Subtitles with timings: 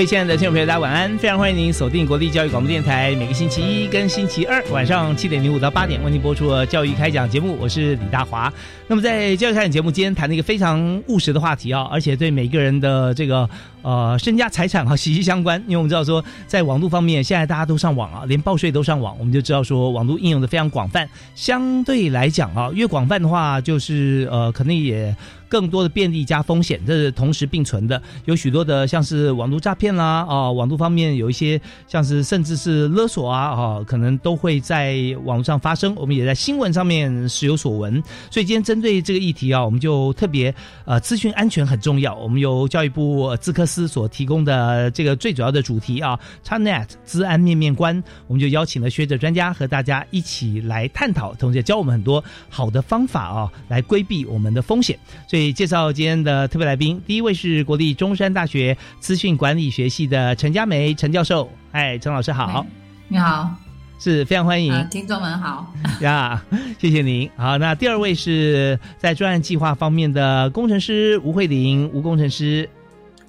[0.00, 1.18] 各位亲爱的听众朋友，大家晚安！
[1.18, 7.54] 非常欢迎您锁定国立教育广播电台，每个星期一跟星期二晚上七点零五到八点为您播出的教育开讲节目。
[7.60, 8.50] 我是李大华。
[8.86, 13.46] 那么在教育开讲节目今天谈了一个非常务实的话题啊，而且对每个人的这个
[13.82, 15.62] 呃身家财产哈息息相关。
[15.66, 21.08] 因为我们知道说，在网络方面，现在大家都上网啊，连报税都上网，我们就知道说网络应用的非常广泛。
[21.34, 25.14] 相对来讲啊，越广泛的话，就是呃，可能也。
[25.50, 28.00] 更多的便利加风险，这是同时并存的。
[28.24, 35.92] 有许多的像是网络诈骗啦，啊，网络方面有一些像是甚至是勒索啊，啊，可能都会在网络上发生。
[35.96, 38.00] 我们也在新闻上面时有所闻。
[38.30, 42.14] 所以今天针对这个议题啊，我们就特别呃，资讯安全很重要。
[42.14, 54.98] 我们由教育部资科司所提供的这个最主要的主题啊，ChatNet 资安面面观，我们就邀请了学者专家和大家一起来探讨，同时也教我们很多好的方法啊，来规避我们的风险。
[55.28, 55.54] 所以。
[55.60, 61.50] 介绍今天的特别来宾，第一位是国立中山大学资讯管理学系的陈佳梅陈教授。
[61.72, 62.64] 哎，陈老师好，
[63.08, 63.54] 你好，
[63.98, 66.42] 是非常欢迎，听众们好 呀，
[66.78, 67.28] 谢谢您。
[67.36, 72.66] 好，那第二位是在专案计划方面的工程师吴慧玲吴工程师。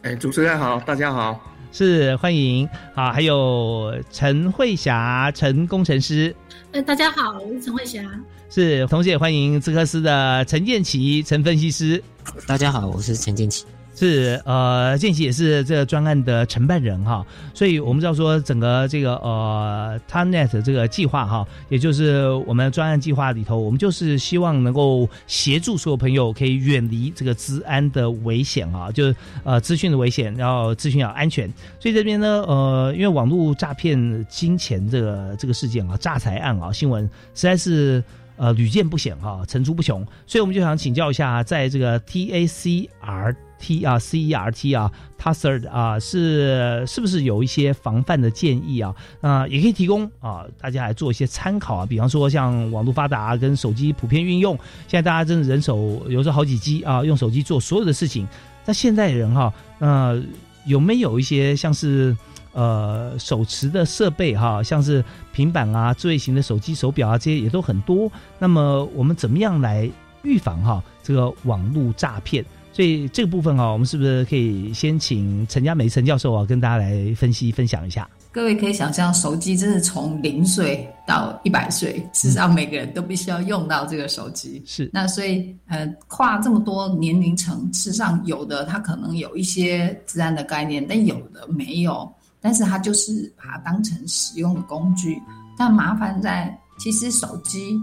[0.04, 1.40] 哎，主持人好，大家好，
[1.72, 2.68] 是欢迎。
[2.96, 6.36] 啊，还有陈慧霞陈工程师。
[6.72, 8.02] 哎，大家好，我是陈慧霞。
[8.50, 12.04] 是，同时也欢迎资科斯的陈建奇陈分析师。
[12.48, 13.64] 大家好，我是陈建奇。
[14.02, 17.24] 是，呃，建奇也是这个专案的承办人哈，
[17.54, 31.48] 所以我们知道说整个这个呃 t a n e t 这个计划哈，也就是我们专案计划里头，我们就是希望能够协助所有朋友可以远离这个治安的危险啊，就是呃资讯的危险，然后资讯要安全。
[31.80, 37.04] 所以这边呢，呃，因为网络诈骗金钱这个这个事件啊，诈财案啊，新闻
[37.36, 38.04] 实在是。
[38.38, 45.70] 呃，屡见不鲜哈，层出不穷，所以我们就想请教一下，在这个 T A C R T 啊，C E R T 啊 t a s e r
[45.70, 48.94] 啊，是是不是有一些防范的建议啊？
[49.22, 51.86] 啊，也可以提供啊，大家来做一些参考啊。
[51.86, 54.58] 比方说，像网络发达跟手机普遍运用，
[54.88, 58.28] 现在大家真的人手有时候好几机啊，用手机做所有的事情。
[58.66, 60.22] 那现在人哈，呃，
[60.66, 62.18] 有没有一些像是？
[62.54, 65.02] 呃，手持的设备哈，像是
[65.32, 68.12] 平板啊、智慧型的手机、手表啊，这些也都很多。
[68.40, 69.90] 那么我们怎么样来
[70.24, 72.44] 预防哈这个网络诈骗？
[72.74, 78.10] 所以这个部分哦，我们是不是可以先请陈家梅陈教授啊，跟大家来分析分享一下？
[78.32, 84.62] 各位可以想象，手机真是从零岁到一百岁，事实上每个人都必须要用到这个手机。
[84.66, 92.10] 是那所以呃，跨这么多年龄层，事实上有的他可能有一些自然的概念，但有的没有。
[92.44, 95.22] 但是它就是把它当成使用的工具，
[95.56, 97.78] 但麻烦在其实手机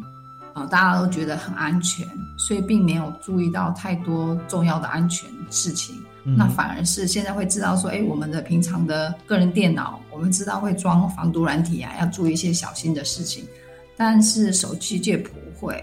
[0.58, 5.94] 啊，大家都觉得很安全，所以并没有注意到太多重要的安全事情。
[6.24, 13.44] 那反而是现在会知道说，哎，我们的平常的个人电脑，我们知道会装防毒软体啊，要注意一些小心的事情，
[13.96, 15.82] 但是手机却不会。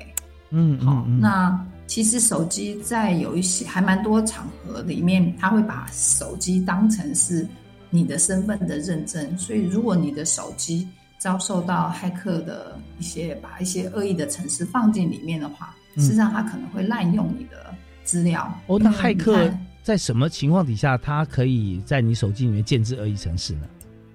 [0.52, 7.48] 嗯，好，那其实手机在有一些还蛮多场合里面，他会把手机当成是。
[7.92, 10.86] 你的身份的认证，所以如果你的手机
[11.26, 17.74] 遭受到骇客的一些把一些恶意的程式放进里面的话，事实上他可能会滥用你的
[18.04, 18.48] 资料。
[18.68, 19.52] 哦，那骇客
[19.82, 23.68] 在什么情况底下，他可以在你手机里面建置恶意程式呢？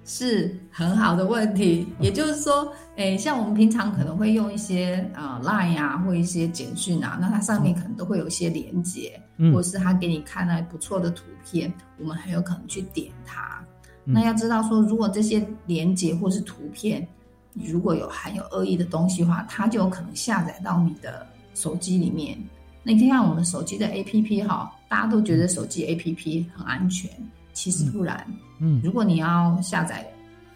[0.05, 1.85] 是很好的问题。
[1.99, 9.21] 也就是说，诶，像我们平常可能会用一些啊 Line 啊，或一些简讯啊，那它上面可能都会有一些连接，
[9.53, 13.61] 或是他给你看了不错的图片，我们很有可能去点它。
[14.03, 17.07] 那要知道说，如果这些连接或是图片，
[17.53, 22.37] 如果有含有恶意的东西的话，它就有可能下载到你的手机里面。
[22.83, 27.09] 那你看我们手机的 APP 哈，大家都觉得手机 APP 很安全，
[27.53, 28.25] 其实不然。
[28.59, 30.05] 嗯，如果你要下载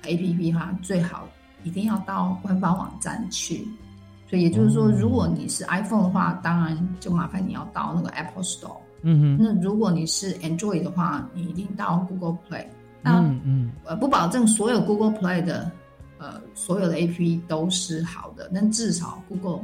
[0.03, 1.27] A P P 哈，最好
[1.63, 3.67] 一定要到官方网站去。
[4.27, 8.77] 所以也就是说，如果你是 iPhone 的话，当然就麻烦你要到那个 Apple Store。
[9.01, 12.65] 嗯哼，那如果你是 Android 的话，你一定到 Google Play。
[13.05, 15.71] 那嗯嗯呃，不保证所有 Google Play 的
[16.17, 19.63] 呃所有的 A P P 都是好的，但至少 Google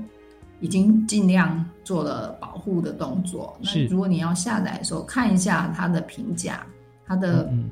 [0.60, 3.58] 已经尽量做了保护的动作。
[3.60, 6.64] 那是如果你要下载的时候，看一下它的评价，
[7.08, 7.70] 它的嗯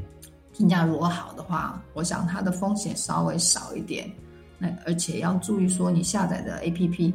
[0.51, 4.12] 评价如果好的话，我想它的风险稍微少一点。
[4.57, 7.13] 那而且要注意说，你下载的 A P P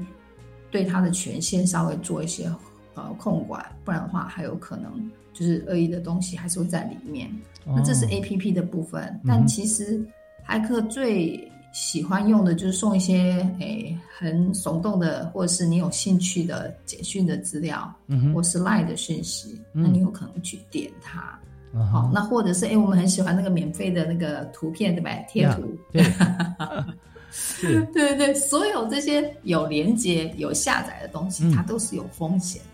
[0.70, 2.48] 对它的权限稍微做一些
[2.94, 7.31] 呃控管，不然的话还有可能就是恶意的东西还是会在里面。
[7.67, 10.05] 那这是哦 A P P 的部分，嗯但其实
[10.46, 21.20] 骇客最喜欢用的就是送一些诶很耸动的，或者是你有兴趣的简讯的资料，嗯哼或是 Line 的讯息，嗯那你有可能去点它。
[21.76, 25.26] 啊好、哈那或者是诶我们很喜欢那个免费的那个图片，对不对？
[25.29, 26.05] 贴呀图，对
[27.32, 32.62] 是对对对，所有这些有连接、有下载的东西，嗯它都是有风险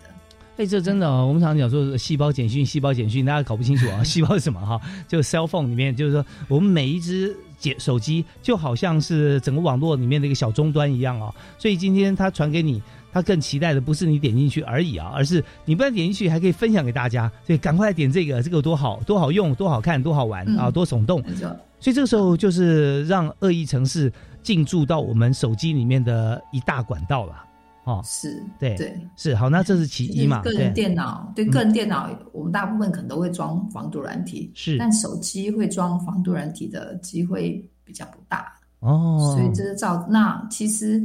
[0.61, 4.79] 哎，这真的哦，我们常常讲说细胞简讯，细胞简讯，大家搞不清楚啊， 细胞是什么哈？
[5.07, 11.33] 就 cell phone 里面，就是说我们每一只简手机就好像是整个网络里面的一个小终端一样哦。
[11.57, 12.79] 所以今天他传给你，
[13.11, 17.27] 他更期待的不是你点进去而已啊，而是你不但点进去，还可以分享给大家。
[17.43, 21.23] 所以赶快点这个，这个有多好，多好用，多好看，多好玩嗯啊，多耸动。
[21.25, 21.39] 那就
[21.79, 24.13] 所以这个时候就是让恶意城市
[24.43, 27.45] 进驻到我们手机里面的一大管道了。
[27.91, 29.07] 哦，是对对。
[29.17, 30.41] 是好，那这是其一嘛？
[30.41, 40.07] 个人，电脑对嗯个人电脑，我们大部分可能都会装防毒软体，是但手机会装防毒软体的机会比较不大，哦，所以这是造。
[40.09, 41.01] 那其实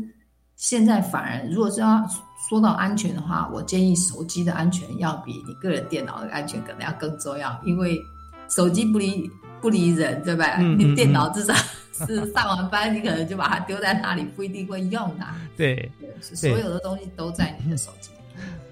[0.54, 2.06] 现在反而，如果是要
[2.48, 8.00] 说到安全的话，我建议手机的安全要比你个人电脑的安全可能要更重要，因为
[8.48, 9.28] 手机不离
[9.60, 10.58] 不离人，对吧？
[10.58, 11.54] 你电脑至少
[12.06, 15.24] 是上完班，你可能就把它丢在那里，不一定会用的。
[15.56, 15.90] 对。
[16.20, 18.10] 所有的东西都在你的手机。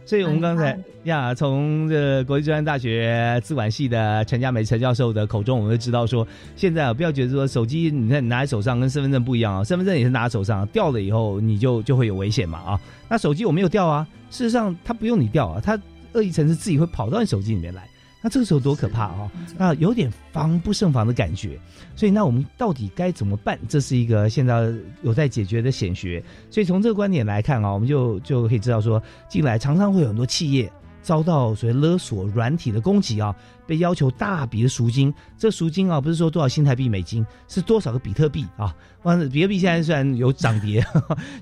[0.07, 6.27] 所以我们刚才嗯呀，从这国际专业大学资管系的陈佳梅陈教授的口中，我们就知道说，
[6.57, 12.81] 现在啊，不要觉得说手机你看你拿在手上跟身份证不一样啊，身份证也是拿在手上，掉了以后你就就会有危险嘛啊。
[13.09, 15.81] 那手机我没有掉啊，事实上它不用你掉啊，它
[16.13, 17.89] 恶意程式自己会跑到你手机里面来。
[18.25, 19.31] 那这个时候多可怕啊！
[19.59, 21.61] 那有点防不胜防的感觉，
[21.95, 23.59] 所以那我们到底该怎么办？
[23.69, 24.73] 这是一个现在
[25.03, 26.25] 有待解决的显学。
[26.51, 30.73] 所以从这个观点来看啊，我们就就可以知道说，近来常常会有很多企业
[31.03, 33.37] 遭到所谓勒索软体的攻击啊，
[33.67, 35.13] 被要求大笔的赎金。
[35.37, 38.75] 这赎金啊，不是说多少新台币、美金，是多少个比特币啊？
[39.03, 40.83] 完了，比特币现在虽然有涨跌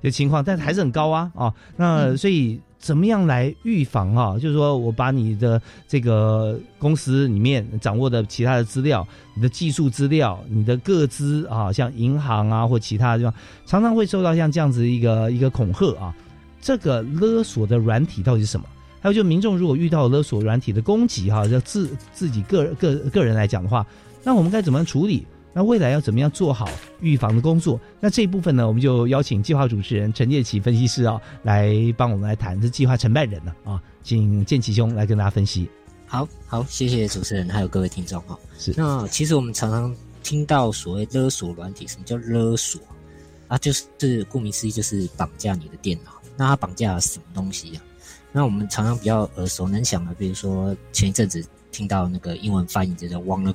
[0.02, 1.54] 的情况，但是还是很高啊啊。
[1.76, 2.60] 那所以。
[2.82, 4.34] 怎么样来预防啊？
[4.34, 9.06] 就是说我把你的这个公司里面掌握的其他的资料、
[9.36, 13.32] 你的技术资料、你的个资啊，像银行啊或其他的地方，
[13.64, 16.12] 常常会受到像这样子一个一个恐吓啊。
[16.60, 18.66] 这个勒索的软体到底是什么？
[19.00, 23.86] 还有就民众如果遇到勒索软体的攻击哈，就自自己个个个人来讲的话，
[24.24, 25.24] 那我们该怎么样处理？
[25.52, 26.68] 那未来要怎么样做好
[27.00, 27.78] 预防的工作？
[28.00, 35.68] 那这一部分呢，我们就邀请计划主持人陈建奇分析师啊，来帮我们来谈这计划承办人呢啊，请建奇兄来跟大家分析。
[36.06, 38.38] 好好，谢谢主持人，还有各位听众哈。
[38.58, 42.80] 是那其实我们常常听到所谓勒索软体，什么叫勒索
[43.48, 43.58] 啊？
[43.58, 46.12] 就是顾名思义，就是绑架你的电脑。
[46.36, 47.82] 那它绑架了什么东西啊？
[48.30, 53.52] 那我们常常比较耳熟能详的，比如说前一阵子听到那个英文翻译就叫 “wanna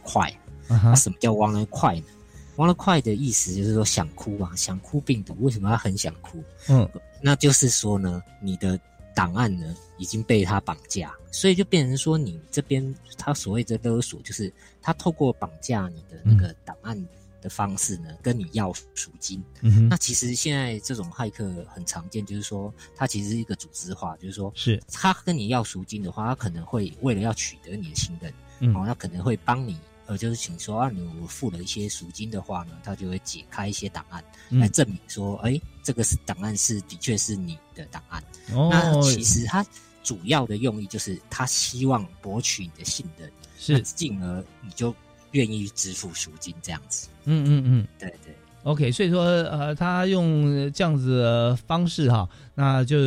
[0.68, 0.74] cry”。
[0.74, 2.08] 啊那、什么叫 “wanna cry” 呢
[2.56, 5.36] ？“wanna cry” 的意思就是说想哭啊，想哭病毒。
[5.40, 6.44] 为什么他很想哭？
[6.70, 6.90] 嗯，
[7.22, 8.80] 那就是说呢，你的
[9.16, 17.08] 档案呢已经被他绑架，所以就变成说你这边他所谓的勒索，就是他透过绑架你的那个档案
[17.42, 19.44] 的方式呢，跟你要赎金。
[19.90, 29.78] 那其实现在这种骇客很常见，就是说他其实是一个组织化，就是说是他跟你要赎金的话，他可能会为了要取得你的信任，嗯哦，他可能会帮你。
[30.08, 38.24] 呃，就是请说啊，你我付了一些赎金的话呢，他就会解开一些档案，嗯来证明说，哎，这个是档案是的确是你的档案。
[38.54, 39.66] 哦那其实他
[40.04, 44.96] 主要的用意就是他希望博取你的信任，是进而你就
[45.32, 47.10] 愿意支付赎金这样子。
[47.26, 47.88] 嗯嗯嗯。
[48.00, 48.34] 对对。
[48.64, 52.98] OK，所以说，呃，他用这样子的方式哈，那就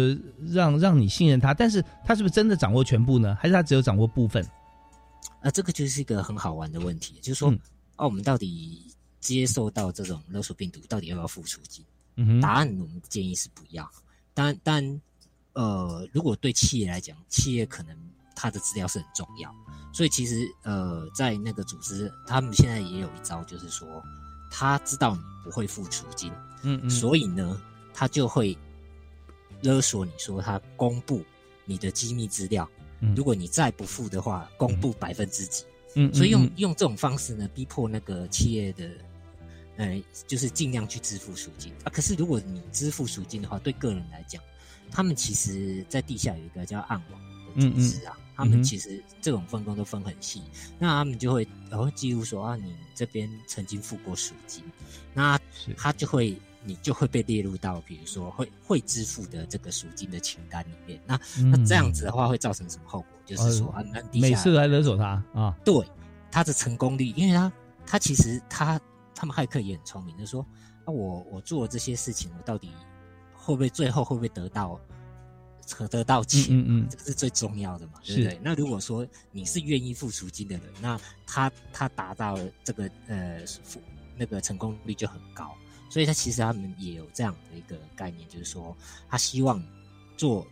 [0.48, 3.36] 让让你信任他，但是他是不是真的掌握全部呢？
[3.38, 4.46] 还是他只有掌握部分？
[5.40, 7.58] 啊，这个就是一个很好玩的问题，就是说，嗯
[7.96, 11.84] 哦，我们到底接受到这种勒索病毒，到底要不要付赎金？
[12.16, 13.90] 嗯，答案我们建议是不要。
[14.34, 15.00] 但但
[15.52, 17.96] 呃，如果对企业来讲，企业可能
[18.36, 19.54] 它的资料是很重要，
[19.92, 24.02] 所以其实呃，在那个组织，他们现在也有一招，就是说，
[24.50, 27.60] 他知道你不会付赎金，嗯嗯，所以呢，
[27.92, 28.56] 他就会
[29.62, 31.24] 勒索你说他公布
[31.64, 32.68] 你的机密资料，
[33.00, 35.64] 嗯如果你再不付的话，公布百分之几。
[35.96, 38.88] 嗯，所以用嗯用这种方式呢，逼迫那个企业的，
[39.76, 41.90] 呃，就是尽量去支付赎金啊。
[41.90, 44.40] 可是如果你支付赎金的话，对个人来讲，
[44.90, 47.20] 他们其实在地下有一个叫暗网
[47.56, 50.42] 的组织啊，他们其实这种分工都分很细，
[50.78, 54.62] 那他们就会然后记录说啊，你这边曾经付过赎金，
[55.12, 55.40] 那
[55.76, 56.36] 他就会。
[56.62, 61.00] 你就会被列入到，比如说会会支付的这个赎金的清单里面。
[61.06, 63.08] 那那这样子的话，会造成什么后果？
[63.24, 65.86] 就是说，啊，那每次来勒索他啊，对
[66.30, 67.52] 他的成功率，因为他
[67.86, 68.80] 他其实他
[69.14, 70.44] 他们骇客也很聪明，就说
[70.84, 72.70] 啊，我我做这些事情，我到底
[73.32, 74.78] 会不会最后会不会得到
[75.78, 76.42] 得得到钱？
[76.50, 78.38] 嗯嗯嗯这是最重要的嘛，对不对？
[78.42, 83.80] 那如果说你是愿意付赎金的人，那他他达到了这个呃付
[84.16, 85.54] 那个成功率就很高，
[85.90, 88.74] 所以他其实他们也有这样的一个概念，就是说
[89.08, 89.62] 他希望
[90.16, 90.46] 做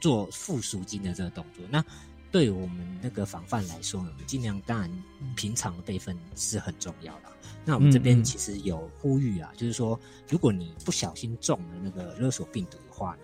[0.00, 1.62] 做付赎金的这个动作。
[1.68, 1.84] 那
[2.30, 4.90] 对我们那个防范来说呢，我们尽量当然
[5.36, 7.24] 平常的备份是很重要的。
[7.64, 9.98] 那我们这边其实有呼吁啊，就是说，
[10.28, 13.22] 如果你不小心中了那个勒索病毒的话呢，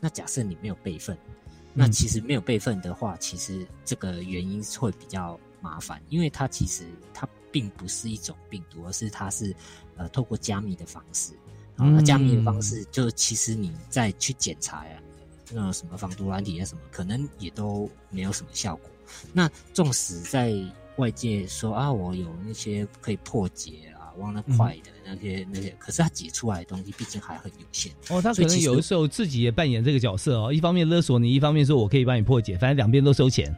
[0.00, 1.18] 那假设你没有备份，
[1.74, 9.54] 那嗯其实没有备份的话，其实这个原因会比较麻烦，因为它其实它并不是一种病毒，而是它是
[9.96, 11.32] 呃透过加密的方式。
[11.76, 15.02] 啊，那加密的方式就其实你再去检查呀，
[15.50, 18.90] 那种什么防毒软体啊什么，可能也都没有什么效果。
[19.32, 20.54] 那纵使在
[20.96, 27.90] 外界说啊，我有那些可以破解啊、忘了快的那些、那些，可是他解出来的东西毕竟还很有限。
[28.10, 33.54] 哦，他可能有的时候自己也扮演这个角色哦，一方面勒索你，一方面说我可以帮你破解，反正两边都收钱，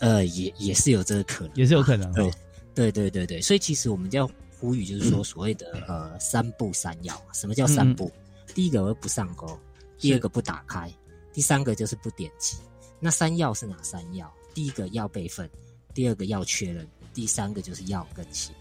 [0.00, 2.32] 呃，也也是有这个可能，也是有可能对哦。
[2.74, 4.30] 对对对对，所以其实我们就要
[4.60, 7.20] 呼吁，就是说所谓的呃三不三要。
[7.32, 8.12] 什么叫三不？
[8.54, 9.58] 第一个不上钩，
[9.98, 10.92] 第二个不打开，
[11.32, 12.58] 第三个就是不点击。
[13.00, 14.30] 那三要是哪三要？
[14.52, 15.48] 第一个要备份，
[15.94, 18.54] 第二个要确认，第三个就是要更新。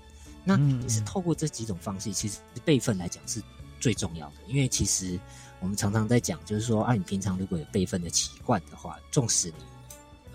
[0.45, 3.41] 那嗯你是透过这几种方式，其实备份来讲是
[3.79, 5.19] 最重要的，因为其实
[5.59, 9.65] 我们常常在讲，就是说，啊，你平常如果有备份的习惯的话，纵使你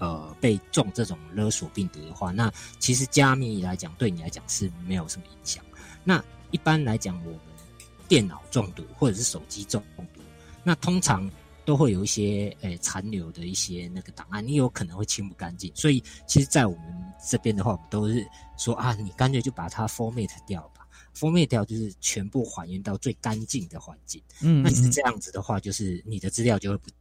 [0.04, 5.64] 呃被中这种勒索病毒的话，那其实加密来讲对你来讲是没有什么影响。
[6.04, 7.40] 那一般来讲，我们
[8.06, 10.20] 电脑中毒或者是手机中毒，
[10.62, 11.30] 那通常
[11.64, 15.72] 都会有一些诶残留的一些那个档案，你有可能会清不干净。
[15.74, 16.84] 所以其实，在我们
[17.26, 18.24] 这边的话，我们都是
[18.58, 20.86] 说啊，你干脆就把它 format 掉吧。
[21.16, 24.20] format 掉就是全部还原到最干净的环境。
[24.42, 26.98] 嗯，嗯那其实这样子的话，就是你的资料就会不见。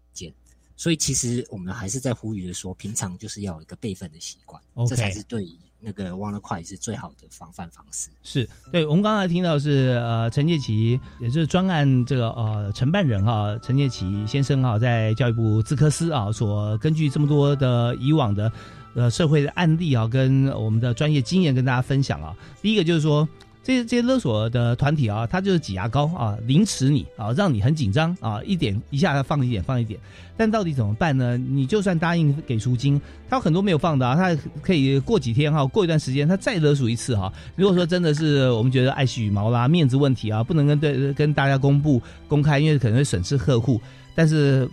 [0.76, 5.48] 所以其实我们还是在呼吁的说，平常就是要有一个备份的习惯这才是对
[5.80, 8.10] 那个忘了快是最好的防范方式。
[8.24, 18.52] 是对，我们刚才听到是呃陈建奇，也就是专案这个呃承办人哈、陈建奇先生哈、在教育部资科司啊，所根据这么多的以往的
[18.96, 22.36] 呃社会的案例啊，跟我们的专业经验跟大家分享啊。
[22.62, 23.28] 第一个就是说。
[23.64, 29.98] 这些这些勒索的团体啊，他就是挤牙膏啊，凌迟你啊，让你很紧张啊，一点一下放一点放一点，
[30.36, 31.38] 但到底怎么办呢？
[31.38, 37.32] 你就算答应给赎金，他有很多没有放的啊，他可以过几天哈，过一段时间他再勒索一次哈。
[37.56, 43.80] 如果说真的是我们觉得爱惜羽毛啦、面子问题啊，不能跟对跟大家公布公开，因为可能会损失客户。
[44.14, 44.70] 但是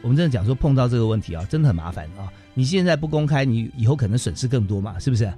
[0.00, 2.32] 我们真的讲说碰到这个问题啊，真的很麻烦啊。
[2.54, 5.30] 你现在不公开，你以后可能损失更多嘛，是不是？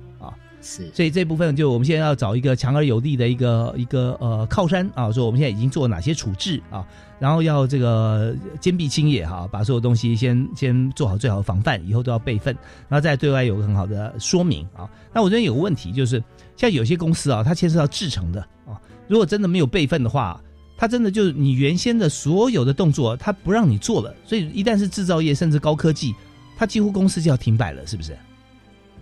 [0.63, 6.87] 是，所以这部分就我们现在要找一个强而有力的一个一个呃靠山啊，说我们现在已经做哪些处置啊，
[7.19, 12.57] 然后要这个坚壁清野哈、把所有东西先先做好最好的防范，以后都要备份，
[12.89, 14.89] 然后再对外有个很好的说明啊。
[15.13, 16.23] 那我这边有个问题就是，
[16.57, 20.41] 像有些公司啊，它牵涉到制成的啊，如果真的没有备份的话。
[20.75, 26.13] 它真的就是你原先的所有的动作，它不让你做了，所以一旦是制造业甚至高科技，
[26.57, 28.17] 它几乎公司就要停摆了，是不是？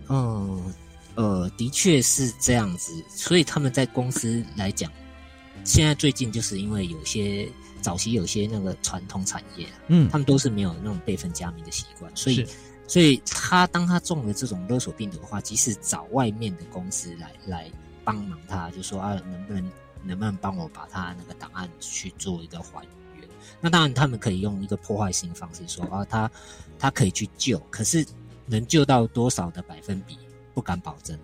[0.09, 0.61] 嗯，
[1.15, 2.93] 呃，的确是这样子。
[3.09, 4.91] 所以他们在公司来讲，
[5.63, 7.47] 现在最近就是因为有些
[7.81, 12.45] 早期有些那个传统产业啊，嗯他们都是没有那种备份加密的习惯，所以
[12.87, 17.71] 所以他当他中了这种勒索病毒的话，即使找外面的公司来来
[18.03, 19.71] 帮忙他，就说啊，能不能
[20.03, 22.83] 能不能帮我把他那个档案去做一个还
[23.15, 23.27] 原？
[23.59, 26.29] 那当然他们可以用一个破坏性方式说啊，他
[26.79, 28.05] 他可以去救，可是
[28.45, 30.17] 能救到多少的百分比
[30.53, 31.17] 不敢保证。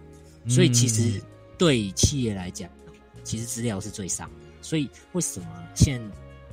[0.48, 1.22] 所以其实
[1.57, 2.69] 对企业来讲，
[3.24, 4.48] 其实资料是最伤的。
[4.62, 6.01] 所以为什么现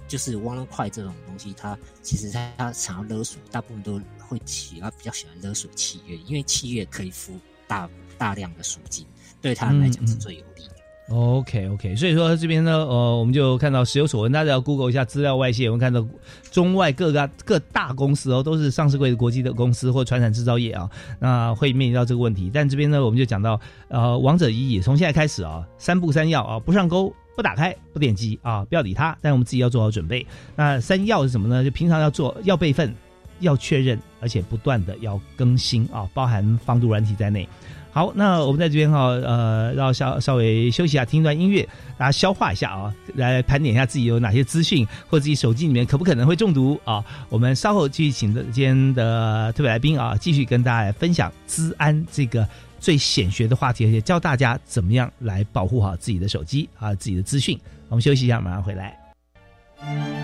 [0.07, 7.89] 就是汪了快这种东西，它其实它它想要勒索，大部分都会企它比较喜欢勒索企业，因为企业可以付大
[8.19, 9.07] 大量的赎金，
[9.41, 10.74] 对他们来讲是最有利的。
[11.11, 16.03] OK OK，所以说这边呢，呃，我们就看到时有所闻，大家要 Google 一下资料外泄，我们看到
[16.51, 22.51] 中外各个各大公司哦，都是上市柜的国际的公司或传统制造业啊，那会面临到这个问题。
[22.53, 30.27] 但这边呢，我们就讲到呃，王者一也，从现在开始啊，三不三要啊，不上钩，不打开，不点击啊，不要理它，但我们自己要做好准备。
[30.57, 31.63] 那三要是什么呢？
[31.63, 32.95] 就平常要做，要备份，
[33.41, 37.47] 要确认，而且不断的要更新啊，包含防毒软体在内。
[37.95, 41.63] 好，那我们在这边哈，呃，让稍稍微休息一下，听一段音乐，
[41.97, 47.05] 大家消化一下啊，来盘点一下自己有哪些资讯，或自己手机里面可不可能会中毒啊？
[47.29, 52.45] 我们稍后继续请的今天的特别来宾啊，继续跟大家来分享资安这个
[52.81, 57.57] 最显学的话题，而且教大家怎么样来保护好自己的手机啊，自己的资讯。
[57.91, 60.24] 我们休息一下，马上回来。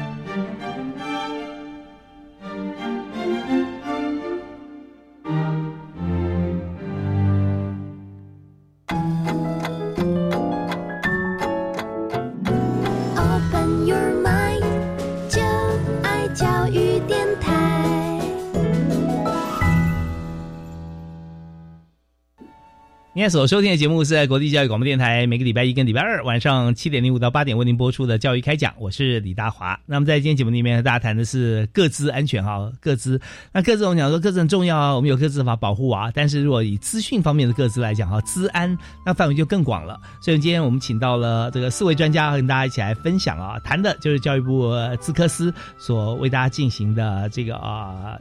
[23.21, 29.79] 今天所收听的节目是在国际教育广播电台，每个礼拜一跟礼拜二晚上七点零五到八点为您播出的教育开讲，我是李大华。
[29.85, 33.21] 那么在今天节目里面，和大家谈的是各自安全哈，各自
[33.53, 36.11] 那各自我们讲说各自很重要啊，我们有各自法保护啊。
[36.15, 38.75] 但是如果以资讯方面的各自来讲哈，资安
[39.05, 40.01] 那范围就更广了。
[40.23, 48.17] 所以今天我们请到了这个四位专家跟大家一起来分享啊，谈的就是教育部资科司所为大家进行的这个啊。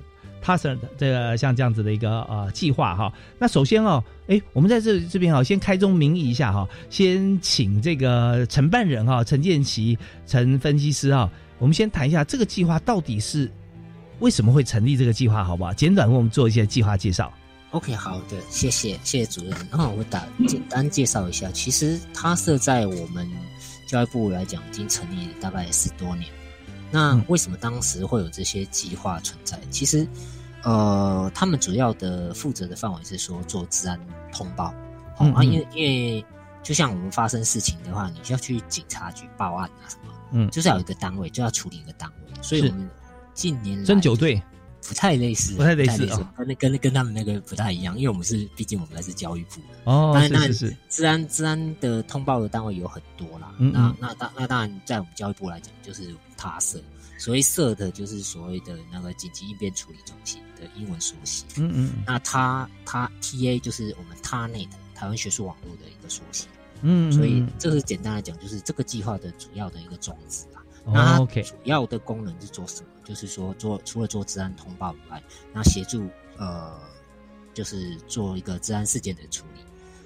[0.58, 11.30] 是这个像这样子的一个呃计划哈，那首先哦，哎，我们在这这边哈，先开宗明义一下哈，先请这个承办人哈，陈建奇陈分析师哈，
[11.60, 13.50] 我们先谈一下这个计划到底是
[14.20, 15.74] 为什么会成立这个计划，好不好？
[15.74, 17.32] 简短为我们做一些计划介绍。
[17.72, 19.56] OK，好的，谢谢谢谢主任。
[19.72, 23.30] 那我打简单介绍一下，其实它设在我们
[23.88, 26.39] 教育部来讲，已经成立大概十多年。
[26.92, 29.60] 那为什么当时会有这些计划存在？
[29.70, 30.08] 其实，
[30.64, 34.00] 呃，他们主要的负责的范围是说做治安
[34.32, 34.74] 通报，
[35.18, 36.26] 啊，因为因为
[36.64, 42.90] 就像我们发生事情的话，你需要去警察局报案啊什么，嗯，就是要有一个单位就要处理一个单位，所以我们
[43.34, 44.42] 近年来侦九队。
[44.88, 50.12] 不太类似，不太类似，跟跟跟他们那个不太一样，因为我们是，毕竟我们来自教育部的哦。
[50.14, 53.54] 当然，当然是治安治安的通报的单位有很多啦。
[53.60, 56.82] 那那当那当然，在我们教育部来讲，就是他设，
[57.18, 61.46] 所谓设的就是所谓的那个紧急应变处理中心的英文缩写。
[61.58, 61.92] 嗯嗯。
[62.06, 66.48] 那他他 TA 就是我们他内的台湾学术网络的一个缩写。
[66.82, 67.12] 嗯。
[67.12, 70.64] 所以这个简单来讲，就是这个计划的主要的一个宗旨啊。
[70.86, 72.88] 那它主要的功能是做什么？
[73.10, 75.20] 就是说，做除了做治安通报以外，
[75.52, 76.80] 那协助呃，
[77.56, 79.62] 就是做一个治安事件的处理，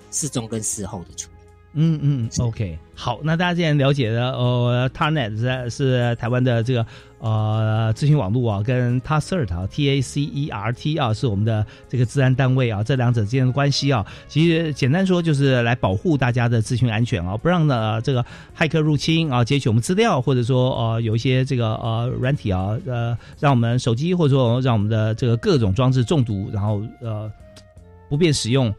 [0.10, 1.34] 事中跟事后的处理。
[1.74, 6.86] 嗯嗯，OK，好，那大家既然了解了，呃，Tarnet 是是台湾的这个
[7.24, 18.26] 呃咨询网络啊，跟 Tacert 啊，T A C E R T 啊，是我们的这个治安单位啊，这两者之间的关系啊，其实简单说就是来保护大家的资讯安全啊，不让呢这个
[18.58, 27.32] 骇客入侵啊，截取我们资料，或者说呃有一些这个呃软体啊，呃让我们手机或者说让我们的这个各种装置中毒，然后呃
[28.10, 28.74] 不便使用。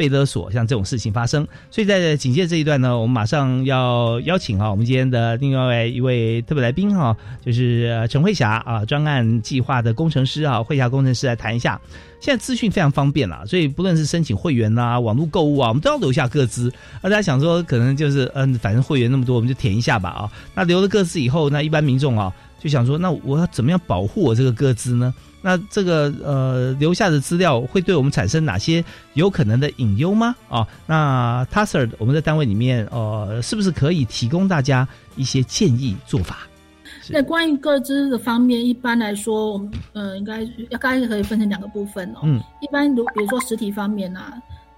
[0.00, 11.78] 被勒索，像这种事情发生，所以在警戒这一段呢，我们马上要邀请啊，我们今天的另外一位特别来宾哈，就是陈慧霞啊，专案计划的工程师啊，慧霞工程师来谈一下。
[12.18, 16.72] 现在资讯非常方便了，所以不论是申请会员呐、网络购物啊，我们都要留下各资。
[17.02, 20.32] 那大家想说，可能就是嗯，反正会员那么多，我们就填一下吧啊。
[20.54, 25.12] 那留了各资以后，那一般民众啊，就想说，那我要怎么样保护我这个个资呢？
[25.42, 30.36] 那这个呃留下的资料会对我们产生哪些有可能的隐忧吗？
[30.50, 36.46] 啊，那 t a s e r 我们在单位里面呃是不是可以提供大家一些建议做法？
[37.08, 42.20] 那关于各资的方面，一般来说，我们呃应该要大概可以分成两个部分哦。
[42.24, 44.34] 嗯，一般如比如说实体方面啊。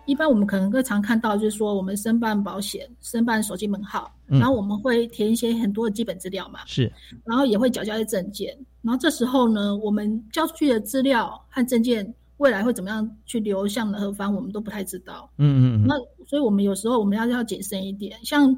[0.07, 6.93] 一般我们可能更常看到，就是说我们申办保险、申办手机门号，然后我们会填一些很多的基本资料嘛，是，
[7.25, 15.31] 然后也会缴交一些证件，然后这时候呢，我们交出去的资料和证件未来会怎么样去流向何方，我们都不太知道。
[15.39, 15.87] 嗯嗯嗯。
[15.87, 15.95] 那
[16.27, 18.53] 所以我们有时候我们要要谨慎一点，像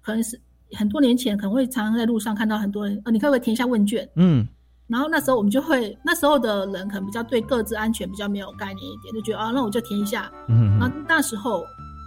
[0.00, 0.40] 可能是
[0.72, 4.08] 很多年前可能会常常在路上看到很多人，呃，你可不可以填一下问卷？
[4.14, 4.46] 嗯。
[4.88, 10.30] 然后那时候我们就会，那时候的人可能比较对各自安全比较没有概念一点，就觉得啊，那我就填一下。
[10.48, 10.78] 嗯。
[10.78, 11.66] 然后那时候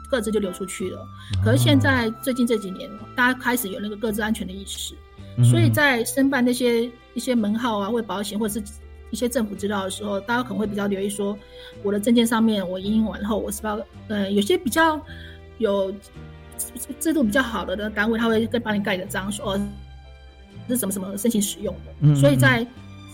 [0.10, 1.00] 各自就流出去了。
[1.44, 4.96] 可是现在最近这几年，大家开始有那个各自安全的意识，
[5.44, 8.66] 所以在申办那些一些门号啊，或保险或者是
[9.12, 11.38] 一些政府资料的时候，大家可能会比较留意说，
[11.84, 15.00] 我的证件上面我印完后，我是不是要呃有些比较
[15.58, 15.94] 有
[17.00, 19.62] 制度比较好的的单位，他会跟帮你盖个章，说哦
[20.70, 21.92] 是什么什么申请使用的。
[22.02, 22.66] 嗯所以在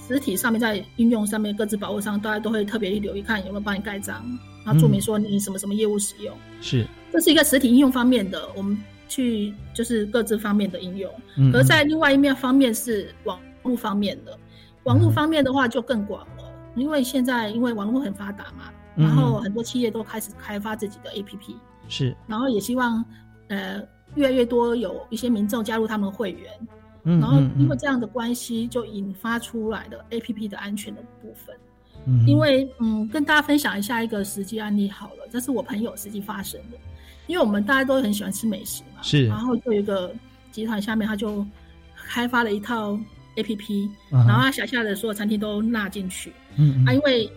[0.07, 4.23] 实体上面，在应用上面，各自保护上，大家都会特别去留意看有没有帮你盖章，
[4.63, 6.35] 然后注明说你什么什么业务使用。
[6.61, 11.11] 是，这是一个实体应用方面的，我们去就是各自方面的应用。
[11.37, 14.37] 嗯而在另外一面方面是网络方面的，
[14.83, 16.43] 网络方面的话就更广了，
[16.75, 21.55] 因为现在因为网络很发达嘛，嗯然后很多企业都开始开发自己的 APP，
[21.87, 23.03] 是，然后也希望
[23.47, 23.81] 呃
[24.13, 26.51] 越来越多有一些民众加入他们会员，
[27.05, 31.55] 嗯然后嗯因为这样的关系就引发出来的 APP 的安全的部分。
[32.07, 36.77] 嗯因为嗯，跟大家分享一下一个实际案例好了，这是我朋友实际发生的。
[37.27, 40.13] 因为我们大家都很喜欢吃美食嘛，是然后就有一个
[40.51, 41.43] 集团下面他就
[41.95, 42.91] 开发了一套
[43.35, 46.31] APP，、嗯哼然后他辖下的所有餐厅都纳进去。
[46.57, 47.27] 嗯啊，因为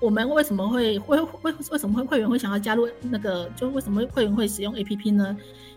[0.00, 5.34] 我们为什么会会会为什么会会员会想要加入那个，就为什么会员会使用 APP 呢？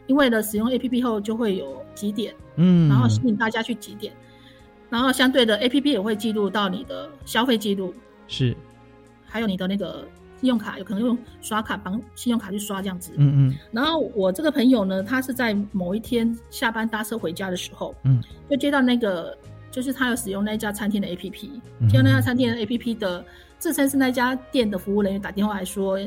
[0.08, 4.14] 因为呢，使用 APP 后就会有几点，嗯，然后吸引大家去几点，
[4.90, 7.94] 然后相对的 APP 也会记录到你的消费记录，
[8.28, 8.56] 是，
[9.26, 10.08] 还有你的那个
[10.40, 13.14] 信用卡，有可能用刷卡绑信用卡去刷这样子。
[13.18, 13.56] 嗯嗯。
[13.72, 19.36] 然后我这个朋友呢，他是在某一天下班搭车回家的时候，嗯，就接到那个，
[19.72, 21.90] 就是他有使用那家餐厅的 APP，嗯。
[21.90, 23.26] 接到那家餐厅的 APP 的
[23.58, 25.98] 自称是那家店的服务人员打电话来说，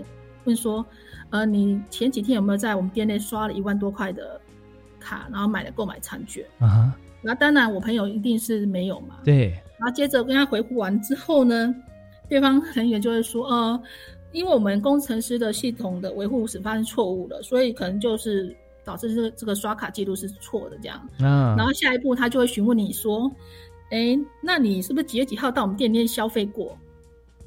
[0.45, 0.85] 问说，
[1.31, 4.41] 呃，你前几天有没有在我们店内刷了一万多块的
[4.99, 6.45] 卡，然后买了购买餐券？
[6.59, 11.75] 啊哈，然后当然我朋友一定是没有嘛，对，然后接着跟他回复完之后呢，
[12.29, 13.83] 对方人员就会说，呃，
[14.33, 20.99] 因为我们工程师的系统的维护是发生错误了，所以可能就是导致这个这个刷卡记录是错的这样。
[21.21, 23.31] 啊，然后下一步他就会询问你说，
[23.91, 26.77] 哎，那你是不是几月几号到我们店里面消费过？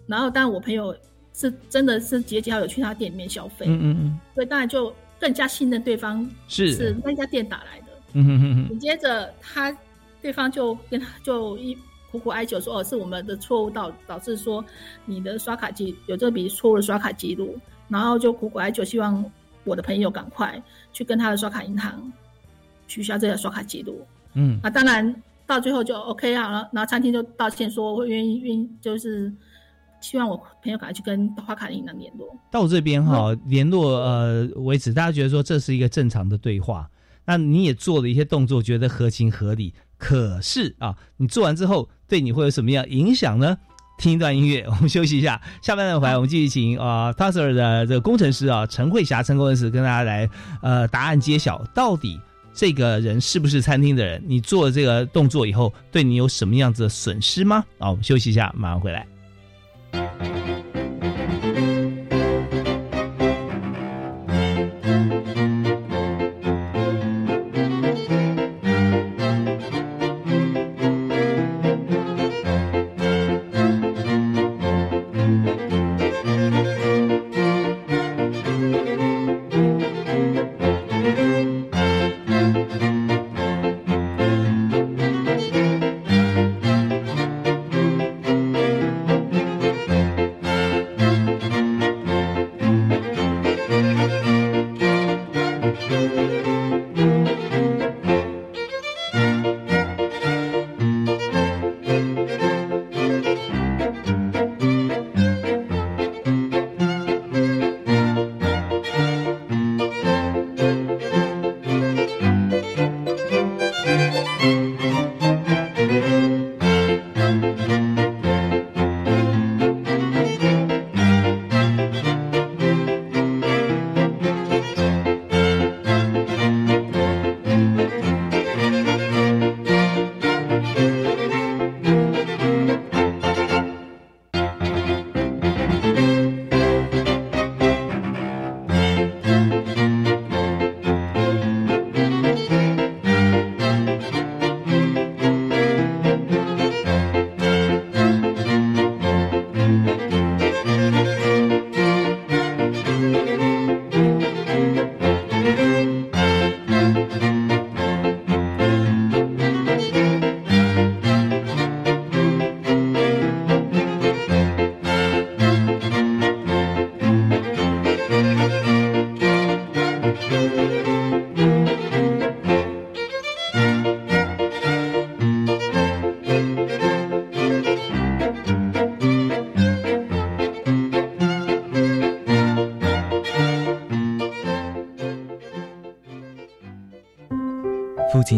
[0.08, 0.96] 然后当然我朋友
[1.34, 7.88] 是真的是几月几号有去他店里面消费，嗯嗯嗯，所以当然就更加信任对方是是那家店打来的。
[8.14, 9.76] 嗯哼哼哼，紧接着他
[10.22, 11.78] 对方就跟他就一
[12.12, 14.64] 苦苦哀求说：“哦，是我们的错误导导致说
[15.06, 19.24] 你的刷卡记有这笔错误的刷卡记录。”然后就苦苦哀求，希望
[19.64, 20.62] 我的朋友赶快
[20.94, 22.12] 去跟他的刷卡银行
[22.88, 24.06] 取消这个刷卡记录。
[24.34, 25.14] 嗯啊，当然
[25.46, 29.32] 到最后就 OK 啊，然后然后餐厅就道歉说会愿意愿意就是
[30.02, 32.28] 希望我朋友赶快去跟花卡银行联络。
[32.52, 36.90] 到这边哈，联络呃为止，大家觉得说这是一个正常的对话，
[37.26, 39.74] 那你也做了一些动作，觉得合情合理。
[39.98, 43.58] 可是啊，你做完之后，对你会有什么样影响呢？
[44.00, 45.40] 听一段音乐，我们休息一下。
[45.62, 50.28] 下半段回来，我们继续请啊 t a s e r 的这个工程师啊陈慧霞陈工程师跟大家来
[50.64, 52.20] 呃答案揭晓，到底
[52.52, 54.20] 这个人是不是餐厅的人？
[54.26, 57.64] 你做了这个动作以后，对你有什么样子的损失吗？
[57.78, 59.06] 啊，我们休息一下，马上回来。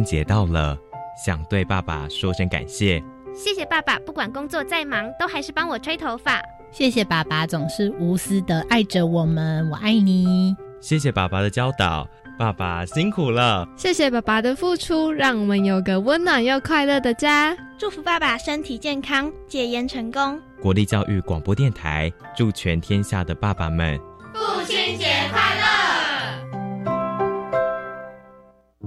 [0.04, 0.78] 春节到了，
[1.16, 3.02] 想对爸爸说声感谢。
[3.34, 6.42] 谢谢爸爸，不管工作再忙，都还是帮我吹头发。
[6.74, 10.54] 谢谢爸爸，总是无私的爱着我们，我爱你。
[10.82, 12.06] 谢谢爸爸的教导，
[12.38, 13.66] 爸爸辛苦了。
[13.78, 17.56] 谢谢爸爸的付出，让我们有个温暖又快乐的家。
[17.78, 20.38] 祝福爸爸身体健康，戒烟成功。
[20.62, 23.98] 国立教育广播电台祝全天下的爸爸们
[24.34, 25.06] 父亲节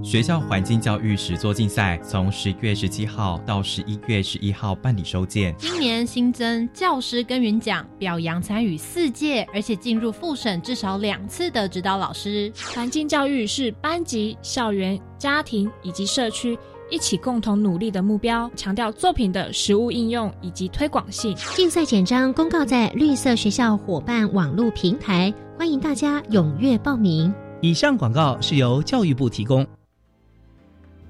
[0.03, 5.55] 学校环境教育实作竞赛从十月十七号到十一月十一号办理收件。
[5.57, 12.51] 今年新增教师耕耘奖，表扬参与四届而且进入复审至少两次的指导老师。
[12.75, 16.55] 环境教育是班级、校园、家庭以及社区
[16.91, 21.35] 一起共同努力的目标，强调作品的实物应用以及推广性。
[21.55, 27.33] 竞赛简章公告在绿色学校伙伴网络平台，欢迎大家踊跃报名。
[27.61, 29.65] 以上广告是由教育部提供。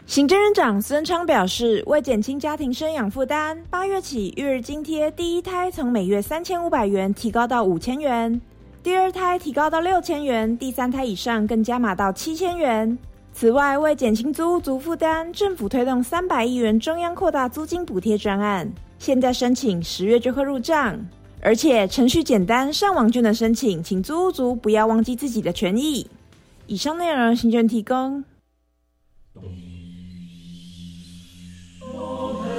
[0.07, 8.39] 行政院长孙昌表示，为减轻家庭生养负担，八月起育儿津贴第一胎从每月三千五百元提高到五千元，
[8.81, 12.97] 第二胎提高到六千元，第三胎以上更加码到七千元。
[13.33, 20.97] 此外，为减轻租屋族负担，政府推动三百亿元中央扩大租金补贴专案，现在申请十月就会入账，
[21.41, 26.07] 而且程序简单，上网就能申请，请租屋族不要忘记自己的权益。
[26.65, 28.23] 以上内容，行政提供。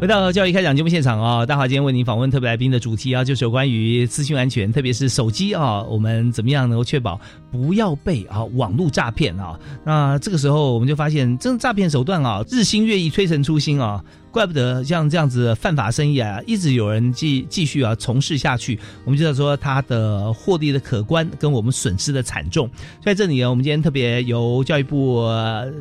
[0.00, 7.20] 回到教育开讲节目现场啊，大华今天为您访问特别来宾的主题啊，就是有关于资讯安全，特别是手机啊，我们怎么样能够确保
[7.52, 9.60] 不要被啊网络诈骗啊？
[9.84, 14.02] 那这个时候我们就发现，这种诈骗手段啊，日新月异，推陈出新啊。
[14.30, 18.78] 怪不得像这样子犯法生意啊，一直有人继继续啊从事下去。
[19.04, 22.70] 我们就在说他的获利的可观，跟我们损失的惨重。
[23.04, 25.28] 在这里呢，我们今天特别由教育部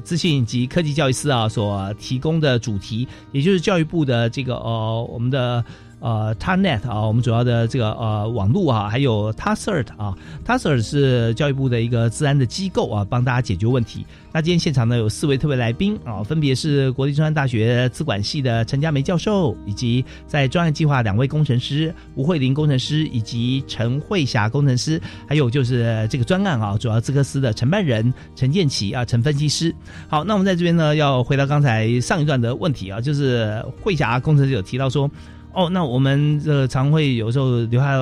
[0.03, 5.63] 资讯及科技教育司啊所提供的主题，也就是教育部的这个呃我们的。
[5.99, 14.05] 呃 t a n e t 啊，我们主要的这个呃网络啊，还有 t a s e r t 啊，Tassert 是教育部的一个治安的机构啊，帮大家解决问题。
[14.31, 29.73] 那今天现场呢有四位特别来宾啊，分别是国立中山大学资管系的陈佳梅教授，以及在专案计划两位工程师吴慧玲工程师以及陈慧霞工程师，还有就是这个专案啊主要资科司的承办人陈建奇啊陈分析师。
[30.07, 35.09] 好，那我们在这边呢要回到刚才上一段的问题啊，就是慧霞工程师有提到说。
[35.53, 37.97] 哦，那我们呃常会有时候留下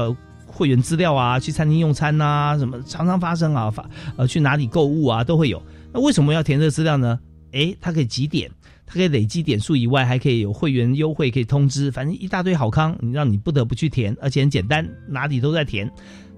[0.46, 5.62] 会员资料啊，去餐厅用餐啊，什么常常发生啊，发呃去哪里购物啊都会有。
[5.94, 7.20] 那为什么要填这资料呢？
[7.52, 8.52] 诶，它可以几点，
[8.86, 15.90] 它可以累积点数以外，还可以有会员优惠可以通知，反正一大堆好康，让你不得不去填，而且很简单，哪里都在填。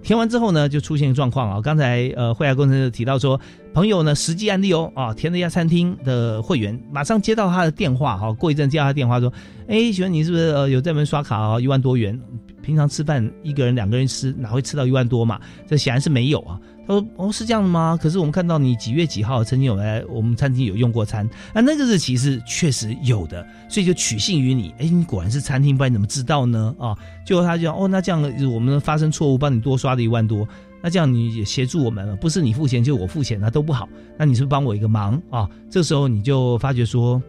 [0.01, 1.61] 填完之后呢，就出现状况啊。
[1.61, 3.39] 刚才呃，会亚工程师提到说，
[3.73, 9.31] 朋友呢实际案例哦啊，填了一家餐厅的会员，马上接到他的电话哈，过一阵接到他电话说，
[9.67, 11.59] 哎，请问你是不是呃有在门刷卡啊？
[11.59, 12.19] 一万多元，
[12.61, 15.39] 平常吃饭一个人两个人吃哪会吃到一万多嘛？
[15.67, 16.59] 这显然是没有啊。
[16.89, 17.97] 说哦是这样的吗？
[18.01, 24.73] 可是我们看到你几月几号曾经有来我们餐厅有用过餐，那那个日期是确实有的，所以就取信于你。
[24.79, 26.73] 哎，你果然是餐厅，不然你怎么知道呢？
[26.79, 28.21] 啊，就他就哦，那这样
[28.51, 30.47] 我们发生错误，帮你多刷了一万多，
[30.81, 33.87] 那这样你也协助我们了，不是你付钱就我付钱，那都不好。
[34.17, 35.47] 那你是不是帮我一个忙啊？
[35.69, 37.21] 这时候你就发觉说，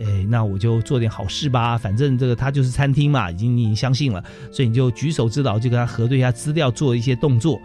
[0.00, 7.60] 哎，那我就做点好事吧，反正这个他就是餐厅嘛，已经你相信了，所以你就举手之劳，就跟他核对一下资料，做一些动作。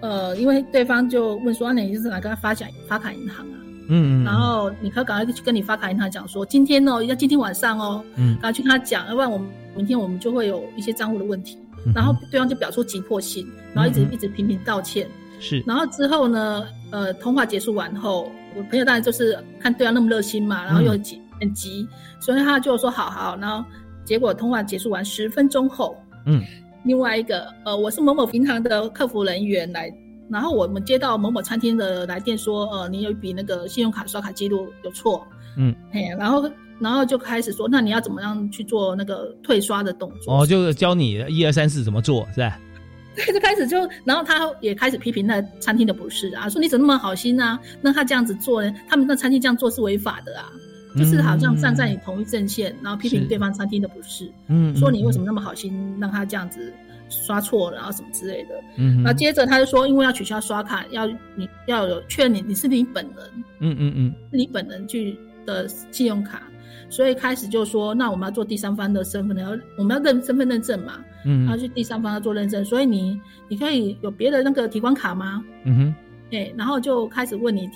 [0.00, 3.56] 呃，因为对方就问说，那你是哪个发卡发卡银行啊？
[3.88, 11.58] 嗯，然后你可赶快去跟你发卡银行讲说，今天哦，要今天晚上哦，嗯，赶快去跟他讲，要不然我们明天我们就会有一些账户的问题。
[11.94, 15.08] 然后对方就表出急迫性，然后一直一直频频道歉。
[15.40, 21.88] 是，然后之后呢，呃，通话结束完后，我朋友当然就是看对方那么热心嘛，然后又很急很急，
[22.20, 23.34] 所以他就说好好。
[23.38, 23.64] 然后
[24.04, 26.42] 结果通话结束完十分钟后，嗯。
[26.84, 29.92] 另外一个，呃，我是某某银行的客服人员来，
[30.30, 40.40] 然后我们接到某某餐厅的来电说，呃，你有一笔那个信用卡刷卡记录有错，嗯，嘿，然后然后就开始说，那你要怎么样去做那个退刷的动作？
[40.40, 42.58] 哦，就是教你一二三四怎么做，是吧？
[43.14, 47.60] 对，就开始就，然后他也开始批评那餐厅的不是啊，说你怎么那么好心啊？
[47.82, 48.72] 那他这样子做呢？
[48.88, 50.48] 他们那餐厅这样做是违法的啊，
[50.96, 56.72] 就是好像站在你同一阵线，然后批评对方餐厅的不是，嗯，说你为什么那么好心让他这样子
[57.08, 63.14] 刷错，然后什么之类的，嗯，然后接着他就说，因为要取消刷卡，要你要有确认你你是你本人，
[63.60, 66.42] 嗯嗯嗯，是你本人去的信用卡。
[66.88, 75.40] 所以开始就说，那我们要做第三方的身份的，要我们要认身份认证嘛，嗯，然后去第三方要做认证，所以你你可以有别的那个提款卡吗？
[75.64, 75.94] 嗯哼，
[76.28, 77.70] 对，然后就开始问你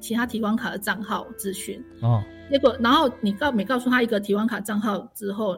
[0.00, 5.56] 其他提款卡的账号资讯，哦，结果然后你告每告诉他一个提款卡账号之后，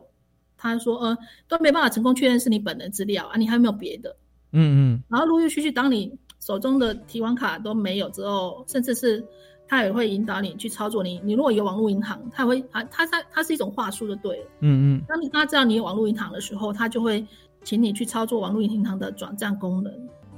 [0.56, 1.16] 他说呃
[1.48, 4.14] 都没办法成功确认是你本人资料啊，你还有没有别的？
[4.52, 9.24] 嗯嗯，然后陆陆续续当你手中的提款卡都没有之后，甚至是。
[9.68, 14.46] 他也会引导你去操作你，你如果有网络银行，他会他他他他是一种话术就对了。
[14.60, 15.02] 嗯嗯。
[15.08, 17.26] 当他知道你有网络银行的时候，他就会
[17.64, 19.90] 请你去操作网络银行的转账功能。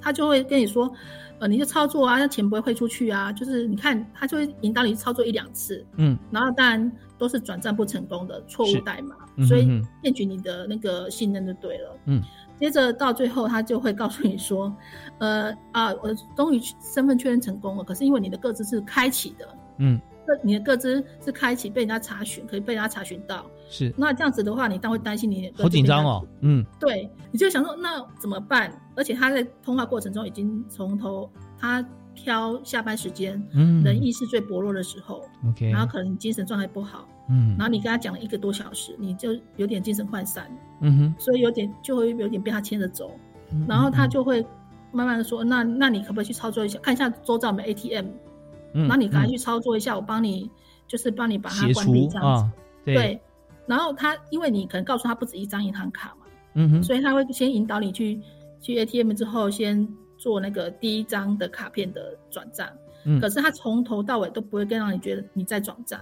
[0.04, 0.92] 他就会跟你说，
[1.38, 3.32] 呃，你就操作啊，那钱不会汇出去啊。
[3.32, 5.82] 就是你看，他就会引导你操作一两次。
[5.96, 6.16] 嗯。
[6.30, 9.66] 然后当然都是转账不成功的错误代码，嗯、所以
[10.02, 11.96] 骗取你的那个信任就对了。
[12.04, 12.22] 嗯。
[12.60, 14.72] 接着到最后，他就会告诉你说，
[15.18, 19.48] 呃啊，我终于身份确认成功了，可是因为你的个资是开启的。
[19.78, 23.44] 嗯，个你的个资是开启，被人家查询，可以被人家查询到。
[23.68, 26.26] 是，那这样子的话，你当然会担心你好紧张哦。
[26.40, 28.72] 嗯，对，你就想说那怎么办？
[28.94, 40.46] 而且他在通话过程中已经从头他挑下班时间，嗯，人意识最薄弱的时候，OK，然后可能精神状态不好，嗯，然后你跟他讲了一个多小时，你就有点精神涣散，
[40.80, 43.10] 嗯哼，所以有点就会有点被他牵着走，
[43.66, 44.44] 然后他就会
[44.92, 48.06] 慢慢的说，那那你可不可以去操作一下，看一下周遭有没有 ATM。
[48.76, 50.50] 嗯，那你赶快去操作一下，我帮你，
[50.86, 52.52] 就是帮你把它关闭这样子。
[52.84, 53.20] 对，
[53.66, 58.20] 然后他因为你可能告诉他不止一张银行卡嘛，嗯哼，所以他会先引导你去
[58.60, 59.86] 去 ATM 之后，先
[60.18, 62.68] 做那个第一张的卡片的转账。
[63.04, 66.00] 嗯，可是他从头到尾都不会更让你觉得你在转账，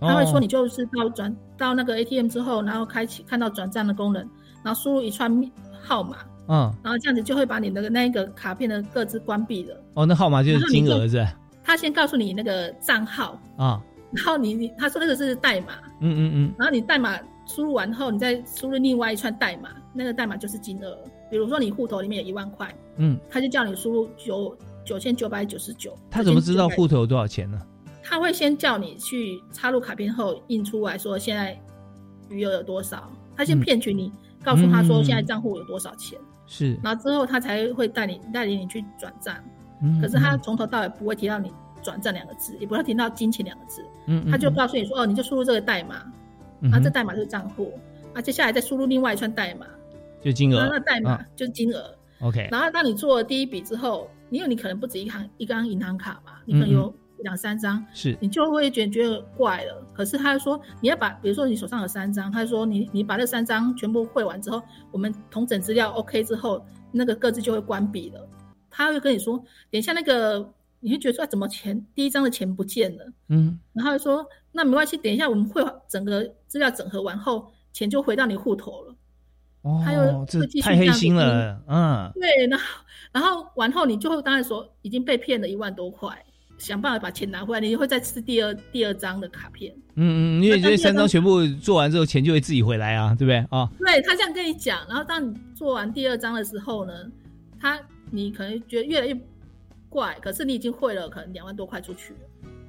[0.00, 4.22] 哦他会说你就是到转到那个 ATM 之后，然后开启看到转账的功能，
[4.62, 5.50] 然后输入一串
[5.82, 6.18] 号码。
[6.48, 9.76] 嗯，然后这样子就会把你的那个卡片的各自关闭了。
[9.94, 11.24] 哦，那号码就是金额是？
[11.62, 13.80] 他先告诉你那个账号啊，
[14.10, 20.98] 然后你你他说那个是代码，嗯嗯嗯，然后你代码输入完后，你再输入另外一串代码，那个代码就是金额。
[21.30, 25.96] 比如说你户头里面有一万块，嗯，他就叫你输入九九千九百九十九。
[26.10, 27.58] 他怎么知道户头有多少钱呢？
[28.02, 31.58] 他会先叫你去插入卡片后印出来说现在
[32.28, 34.12] 余额有多少，他先骗取你，
[34.44, 39.34] 告诉他说现在账户有多少钱，是，然后之后他才会带你带领你去转账。
[39.84, 45.96] 嗯可是他从头到尾不会提到你转账两个字，也不要听到金钱两个字，嗯，他就告诉你说，哦，你就输入这个代码，
[46.72, 47.72] 啊，这代码就是账户，
[48.14, 49.66] 啊，接下来再输入另外一串代码，
[50.22, 52.48] 就金额，那代码就是金额，OK。
[52.50, 59.86] 然后当你做了第一笔之后，因为你可能不止一行一张银行卡嘛，你可能有两三张，是，你就会觉觉得怪了。
[59.92, 68.28] 可是他说你要把，比如说你手上有三张，他说你你把这三张全部汇完之后，我们同整资料 OK 之后，那个各自就会关闭了。
[68.74, 69.36] 他会跟你说，
[69.70, 70.50] 等一下那个，
[70.84, 78.94] 你会觉得说、啊、怎么钱第一张的钱不见了，嗯，然后说那没关系，等一下我们会整个资料整合完后，钱就回到你户头了。
[79.62, 82.64] 哦，他又这太黑心了，嗯，对，然后
[83.12, 86.20] 然后完后你就会当然说已经被骗了一万多块，
[86.58, 89.72] 想办法把钱拿回来，你会再吃第二第二张的卡片。
[89.94, 93.70] 嗯嗯，因为这三张全部做完之后，钱就会自己回来啊，对不对啊？
[93.78, 96.92] 对他这样跟你讲，然后当你做完第二张的时候呢，
[97.60, 97.80] 他。
[98.14, 99.18] 你可能觉得越来越
[99.92, 102.20] 怪，可是你已经汇了，可能两万多块出去了。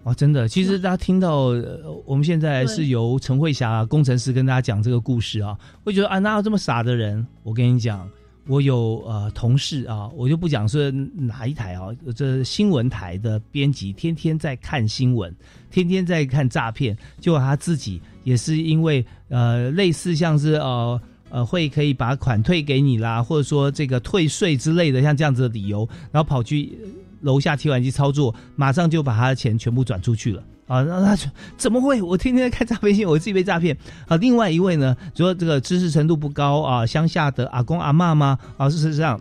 [0.04, 7.26] 哦，真的，其实大家听到、呃、我们现在是由陈慧霞工程师跟大家讲这个故事啊，会觉得啊，哪有这么傻的人？
[7.42, 8.06] 我跟你讲，
[8.46, 15.34] 我有呃同事啊，我就不讲是哪一台啊，这新闻台的编辑天天在看新闻，
[15.72, 21.02] 天天在看诈骗，结果他自己也是因为呃类似像是呃。
[21.30, 26.78] 呃，会可以把款退给你啦，或者说这个退税之类的，像这样子的理由，然后跑去
[27.24, 30.82] 楼下提款机操作，马上就把他的钱全部转出去了啊！
[30.84, 32.02] 那他怎么会？
[32.02, 33.76] 我天天在看诈骗信，我自己被诈骗
[34.08, 34.16] 啊！
[34.18, 38.38] 另外一位呢，说这个知识程度不高啊，乡下的阿公阿妈吗？
[38.58, 39.20] 啊，事实上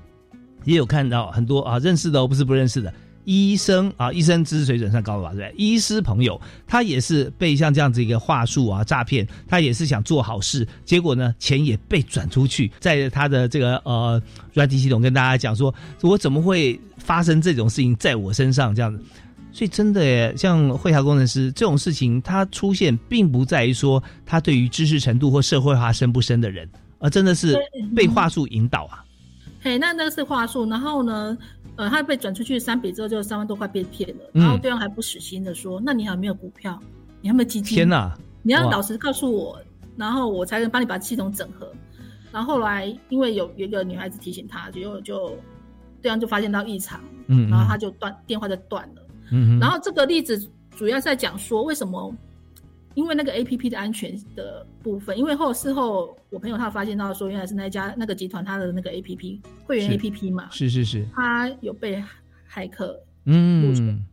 [0.64, 2.92] 也有看到很多啊，认识的哦，不是不认识的。
[3.24, 5.34] 医生啊，医生知识水准算高了吧？
[5.34, 5.54] 对不对？
[5.56, 14.20] 医师朋友他也是被像这样子一个话术啊诈骗，他也是想做好事，结果呢钱也被转出去，在他的这个呃
[14.52, 19.02] 软体系统跟大家讲说，我怎么会发生这种事情在我身上这样子？
[19.54, 26.66] 所以真的耶，像会查工程师这种事情，它出现并不在于说他对于知识程度或社会化深不深的人，
[26.98, 27.54] 而真的是
[27.94, 29.04] 被话术引导啊。
[29.60, 31.36] 嘿，那那个是话术，然后呢，
[31.76, 36.78] 呃，他被转出去三笔之后，就三万多块被骗了，然后对方还不死心的说：“那你还有没有股票？
[37.20, 37.74] 你有没有基金？
[37.76, 38.14] 天哪！
[38.42, 39.58] 你要老实告诉我，
[39.96, 41.72] 然后我才能帮你把系统整合。”
[42.30, 45.36] 然后后来因为有有一个女孩子提醒他，结果就
[46.00, 50.38] 对方就发现到异常，嗯，然后他就断电话就断了，嗯，然后这个例子
[50.76, 52.14] 主要是在讲说为什么。
[52.94, 62.02] 因为那个 A P P 的安全的部分，因为后事后我朋友他发现到说，原来是那家那个集团他的那个 A P P 会员 A P P 嘛，是是是，他有被
[62.50, 64.04] 骇客嗯，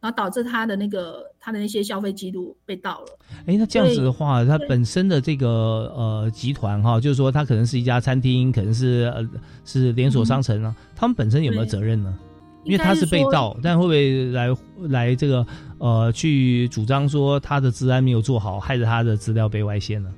[0.00, 3.18] 然后导致他的那个他的那些消费记录被盗了。
[3.46, 5.48] 哎，那这样子的话，他本身的这个
[5.96, 9.26] 呃集团哈，就是说他可能是一家餐厅，可能是呃
[9.64, 12.18] 是连锁商城啊，他们本身有没有责任呢？
[12.64, 14.48] 因为他是被盗，但会不会来
[14.88, 15.46] 来这个
[15.78, 20.10] 呃去主张说他的治安没有做好，害得他的资料被外泄呢？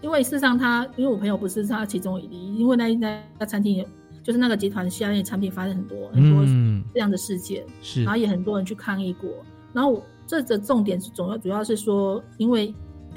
[0.00, 3.84] 因为事实上，他因为我朋友不是他其中一例，因为那那家餐厅
[4.22, 6.44] 就是那个集团下面产品发生很多很多
[6.94, 9.28] 这样的事件，是，然后也很多人去抗议过。
[9.72, 12.72] 然后这个重点是主要主要是说，因为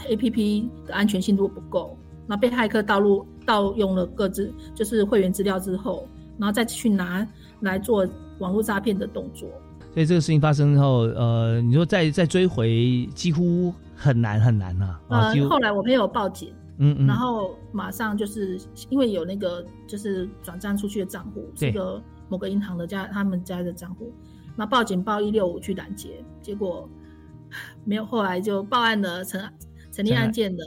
[0.08, 6.08] A P P 的安全性度不够，那被骇客盗入盗用了各自就是会员资料之后，
[6.40, 7.28] 然后再去拿。
[7.66, 8.08] 来做
[8.40, 9.50] 网络诈骗的动作，
[9.94, 15.00] 所以这个事情发生之后，呃，你说再再追回几乎很难很难呐。
[15.10, 18.60] 呃，后来我朋友报警，嗯嗯，然后马上就是
[18.90, 24.14] 因为有那个就是转账出去的账户是个某个银行的家他们家的账户，
[24.56, 26.90] 那报警报一六五去拦截，结果
[27.84, 29.42] 没有，后来就报案的，成
[29.92, 30.64] 成立案件的，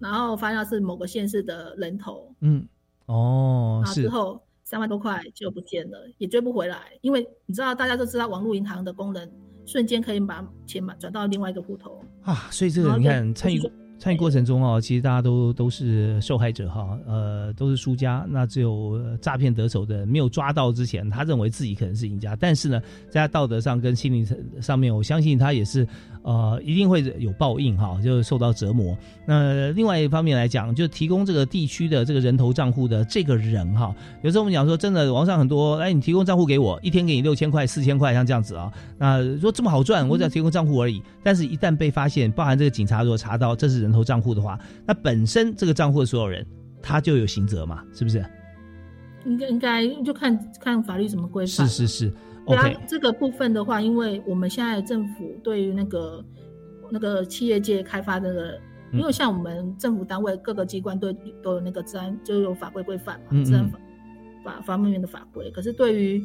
[0.00, 2.66] 然后发现是某个县市的人头，嗯，
[3.06, 4.40] 哦，然后之后。
[4.64, 9.30] 三万多块就不见了，也追不回来，因为你知道，大家都知道网络银行的功能，
[9.66, 13.60] 瞬间可以把钱转到另外一个户头啊，所以这个你看参与。
[14.04, 18.22] 参与过程中哦，其实大家都都是受害者哈，呃，都是输家。
[18.28, 22.36] 那只有诈骗得手的没有抓到之前，他认为自己可能是赢家。
[22.36, 24.22] 但是呢，在他道德上跟心理
[24.60, 25.88] 上面，我相信他也是
[26.22, 28.94] 呃，一定会有报应哈，就受到折磨。
[29.26, 41.02] 那另外一方面来讲，就提供这个地区的这个人头账户的这个人哈，有时候我们讲说，真的网上很多，哎，你提供账户给我，一天给你六千块、四千块，像这样子啊，那说这么好赚，我只要提供账户而已。
[41.22, 43.93] 但是，一旦被发现，包含这个警察如果查到这是人。
[43.94, 46.44] 投账户的话，那本身这个账户的所有人，
[46.82, 47.82] 他就有刑责嘛？
[47.94, 48.24] 是不是？
[49.24, 51.66] 应该应该就看看法律怎么规范。
[51.66, 52.12] 是是是。
[52.46, 56.22] 对啊，这个部分的话，因为我们现在政府对于那个
[56.90, 58.60] 那个企业界开发的，
[58.92, 61.10] 因为像我们政府单位各个机关都
[61.42, 63.78] 都有那个治安，就有法规规范嘛，治安法
[64.44, 65.50] 法方面的法规。
[65.52, 66.22] 可是对于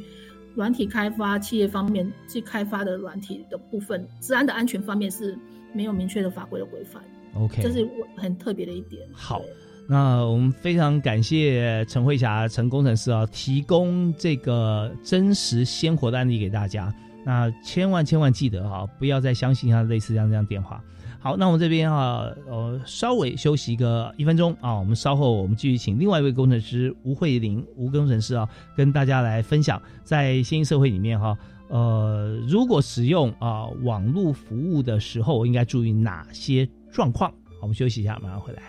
[0.55, 5.39] 软体开发企业方面去开发的软体的部分，治安的安全方面是
[5.73, 7.01] 没有明确的法规的规范。
[7.35, 9.01] OK，这是很特别的一点。
[9.13, 9.41] 好，
[9.87, 16.93] 那我们非常感谢陈慧霞陈工程师啊，提供这个真实鲜活的案例给大家。
[17.25, 20.83] 那千万千万记得哈，不要再相信他类似这样这样电话。
[21.21, 31.37] 好，那我们这边啊，呃，稍微休息一个一分钟啊，我们稍后我们继续请另外一位工程师吴慧玲吴工程师啊，跟大家来分享在新兴社会里面哈。
[31.67, 37.29] 呃，如果使用啊网络服务的时候，应该注意哪些状况？
[37.29, 38.61] 好，我们休息一下，马上回来。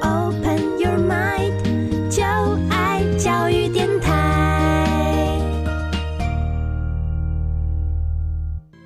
[0.00, 2.22] Open your mind，就
[2.70, 4.08] 爱教育电台。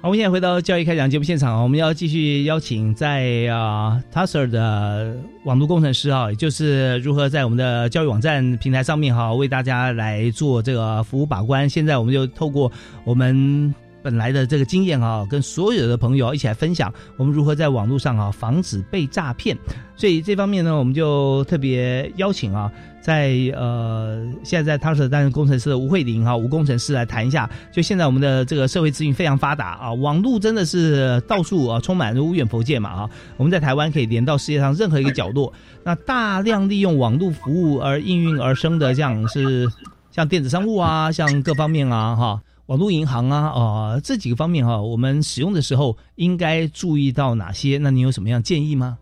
[0.00, 5.16] 好，我们现在回到教育开讲节目现场我们要继续邀请在啊 Tasser 的。
[5.44, 11.68] 网络工程师啊，也就是如何在我们的教育网站平台上面哈，为大家来做这个服务把关。
[11.68, 12.72] 现在我们就透过
[13.04, 13.74] 我们
[14.04, 19.56] 本来的这个经验啊，跟所有的朋友一起来分享，我们如何在网络上啊防止被诈骗。
[19.96, 22.70] 所以这方面呢，我们就特别邀请啊。
[23.00, 27.48] 在呃，现在在汤 r 担任工程师的吴慧玲哈，吴工程师来谈一下。
[27.70, 33.10] 就现在我们的这个社会资讯非常发达啊，网络真的是到处啊充满无远佛界嘛啊。
[33.36, 35.52] 我们在台湾可以连到世界上任何一个角落。
[35.84, 39.68] 那大量利用网络服务而应运而生的，像是
[40.10, 47.76] 像电子商务啊，像各方面啊哈，网络银行啊啊这几个方面哈，我们使用的时候应该注意到哪些？
[47.76, 48.98] 那你有什么样建议吗？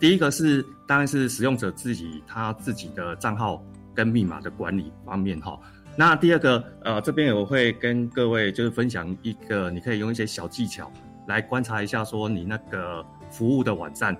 [0.00, 3.62] 第一个是，当然是使用者自己他自己的账号
[3.94, 5.56] 跟密码的管理方面哈。
[5.94, 10.90] 那第二个，呃，这边我会跟各位就是分享一个，你可以用一些小技巧
[11.28, 14.16] 来观察一下，说你那个服务的网站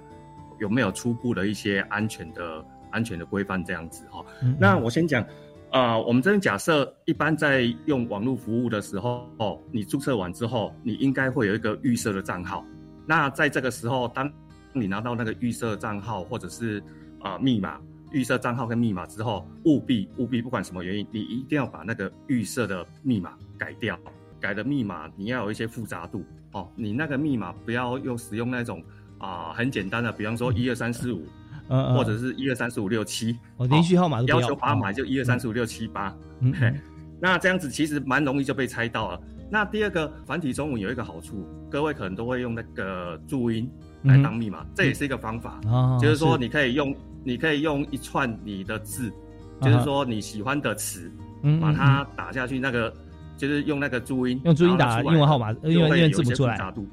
[0.61, 4.25] 有没有初步的一些安全的安全的规范这样子哈。
[4.59, 5.25] 那我先讲，
[5.71, 12.65] 啊、我们这边假设一般在用网络服务的时候，哦，你注册完之后，你应该会有一个预设的账号。
[13.07, 14.31] 那在这个时候，当
[14.73, 16.83] 你拿到那个预设账号或者是
[17.21, 23.99] 啊、密码，预设账号跟密码之后，务必务必不管什么原因，你一定要把那个预设的密码改掉。
[24.41, 28.83] 改的密码你要有一些复杂度哦，你那个密码不要用使用那种
[29.19, 31.27] 啊、很简单的，比方说一二三四五，
[31.71, 34.41] 或者是一二三四五六七，哦连续号码要。
[34.41, 36.75] 要求把码就一二三四五六七八，嗯嘿，
[37.21, 39.21] 那这样子其实蛮容易就被猜到了。
[39.51, 43.71] 那第二个繁体中文有一个好处，各位可能都会用那个注音
[44.03, 45.61] 来当密码，这也是一个方法。
[45.67, 46.95] 哦就是说你可以用，
[47.25, 49.13] 你可以用一串你的字，
[49.61, 51.13] 啊就是说你喜欢的词，
[51.43, 52.93] 嗯把它打下去，那个
[53.37, 56.55] 就是用那个注音，用注音打出来英文号码，就英文英文会有一些字不出来。
[56.55, 56.89] 复杂度。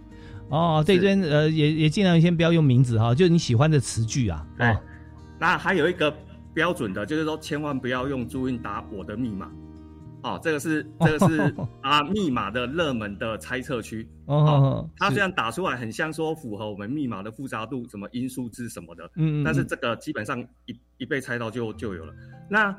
[0.49, 4.45] 哦，对，这边呃也也尽量先不要用名字哈，就是你喜欢的词句啊。
[4.57, 4.81] 对哦，
[5.39, 6.13] 那还有一个
[6.53, 9.51] 标准的，就是说千万不要用朱音打我的密码。
[10.23, 14.07] 哦，这个是这个是 啊密码的热门的猜测区。
[14.25, 22.13] 哦是它虽然打出来很像说符合我们密码的复杂度，什么因数字什么的，嗯嗯嗯但是这个基本上一一被猜到就就有了。
[22.49, 22.75] 那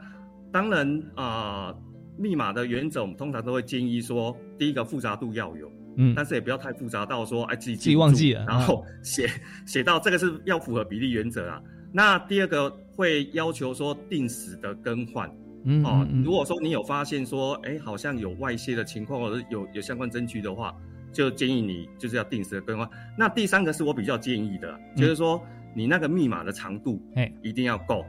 [0.53, 1.73] 当然啊、
[2.19, 9.29] 密码的原则我们通常都会建议说，第一个复杂度要有，嗯但是也不要太复杂到说哎自己自己忘记了然后写
[9.67, 11.61] 写到这个是要符合比例原则啊。
[11.93, 15.31] 那第二个会要求说定时的更换。
[15.65, 20.73] 嗯哦如果说你有发现说，哎，好像有外泄的情况，或者有有相关证据的话，
[21.13, 22.89] 就建议你就是要定时的更换。
[23.19, 25.45] 那第三个是我比较建议的，就是说
[25.75, 28.05] 你那个密码的长度，哎，一定要够。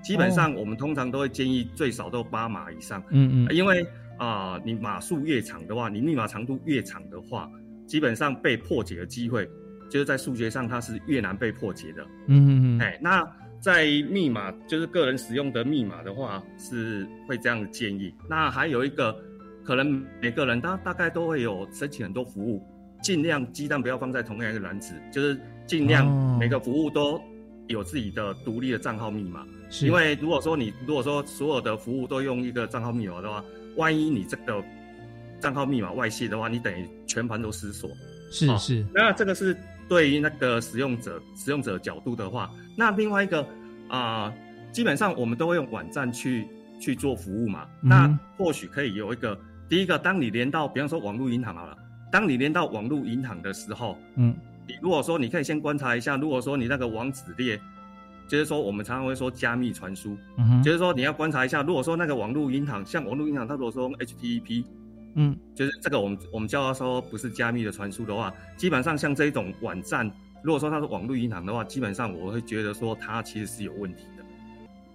[0.00, 3.86] 基本上我们通常都会建议最少都八码以上，嗯嗯因为
[4.18, 7.50] 啊、你码数越长的话，你密码长度越长的话，
[7.86, 9.48] 基本上被破解的机会，
[9.88, 12.02] 就是在数学上它是越难被破解的。
[12.26, 13.26] 嗯嗯嗯，哎，那
[13.60, 18.12] 在密码就是个人使用的密码的话，是会这样建议。
[18.28, 19.16] 那还有一个，
[19.64, 22.62] 可能每个人他大概都会有申请很多服务，
[23.02, 27.20] 尽量鸡蛋不要放在同样一个篮子，就是尽量哦每个服务都
[27.66, 29.46] 有自己的独立的账号密码。
[29.70, 33.44] 是因为如果说你如果说所有的服务都用一个账号密码的话，
[33.78, 34.62] 万一你这个
[35.40, 37.88] 账号密码外泄的话，你等于全盘都失锁。
[37.88, 37.94] 哦
[38.30, 39.56] 是是，那这个是
[39.88, 43.48] 对于那个使用者使用者角度的话，那另外一个
[43.88, 44.30] 啊、
[44.70, 46.46] 基本上我们都会用网站去
[46.78, 47.66] 去做服务嘛。
[47.82, 51.74] 嗯那或许可以有一个第一个，当你连到比方说网络银行好了，
[52.12, 57.58] 当你连到网络银行的时候，嗯你如果说你可以先观察一下，如果说你那个网址列，
[58.28, 64.64] 就是说我们常常会说加密传输，嗯就是说你要观察一下，如果说那个网络银行像网络银行，它如果说用 HTTP，
[65.14, 65.36] 嗯。
[65.54, 70.08] 就是这个我们我们叫它说不是加密的传输的话，基本上像这一种网站，
[70.42, 74.24] 如果说它是网络银行的话，基本上我会觉得说它其实是有问题的，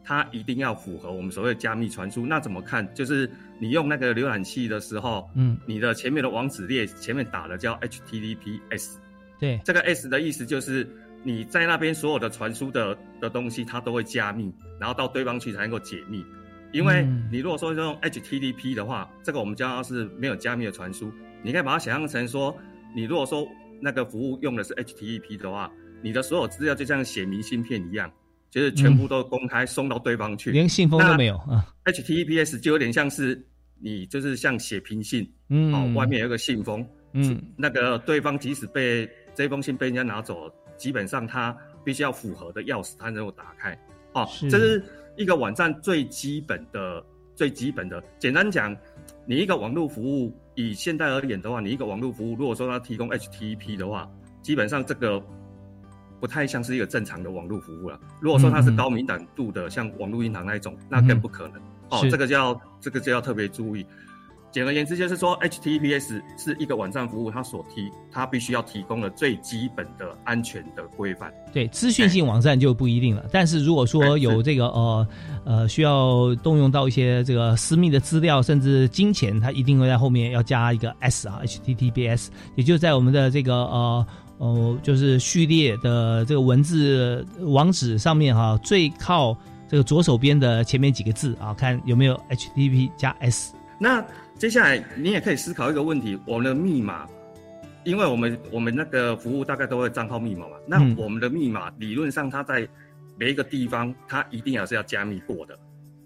[0.05, 2.25] 它一定要符合我们所谓的加密传输。
[2.25, 2.87] 那怎么看？
[2.93, 3.29] 就是
[3.59, 8.95] 你用那个浏览器的时候，嗯，你的前面的网址列前面打的叫 HTTPS，
[9.39, 10.87] 对，这个 S 的意思就是
[11.23, 16.23] 你在那边所有的传输的的东西，它都会加密，然后到对方去才能够解密。
[16.71, 21.11] 因为嗯你如果说用 HTTP 的话，这个我们叫它是没有加密的传输。
[21.43, 22.55] 你可以把它想象成说，
[22.95, 23.47] 你如果说
[23.81, 25.71] 那个服务用的是 HTTP 的话，
[26.01, 28.11] 你的所有资料就像写明信片一样，
[28.49, 31.65] 就是全部都公开送到对方去，嗯连信封都没有啊。
[31.85, 33.45] HTTPS 就有点像是
[33.79, 43.77] 你就是像写平信，嗯哦，外面有一个信封，嗯，那个对方即使被这封信被人家拿走，基本上它必须要符合的钥匙，它能够打开。
[44.13, 44.83] 哦，是这是
[45.15, 47.03] 一个网站最基本的、
[47.35, 48.01] 最基本的。
[48.19, 48.75] 简单讲，
[49.25, 54.09] 你一个网络服务，以现代而言的话，你一个网络服务，如果说它提供 HTTP 的话，
[54.41, 55.21] 基本上这个
[56.19, 57.99] 不太像是一个正常的网络服务了。
[58.21, 61.61] 如果说它是高敏感度的，像网络银行那一种，那更不可能。
[61.89, 63.85] 哦，这个就要这个就要特别注意。
[64.53, 71.33] 简而言之，就是说 HTTPS 是一个网站服务，它所提它必须要提供的最基本的安全的规范。
[71.51, 73.25] 对，资讯性网站就不一定了。
[73.31, 75.07] 但是如果说有这个呃
[75.43, 84.05] 呃需要动用到一些这个私密的资料，甚至金钱，它一定会在后面要加一个 S 啊，HTTPS，也就在我们的这个呃
[84.37, 89.35] 哦就是序列的这个文字网址上面哈、最靠
[89.67, 93.55] 这个左手边的前面几个字啊，看有没有 HTTP 加 S。
[93.79, 94.05] 那
[94.37, 97.07] 接下来你也可以思考一个问题：我们的密码，
[97.83, 102.67] 因为我们我们那个服务大概都会账号密码嘛，那嗯我们的密码理论上它在
[103.17, 105.53] 每一个地方，它一定也是要加密过的。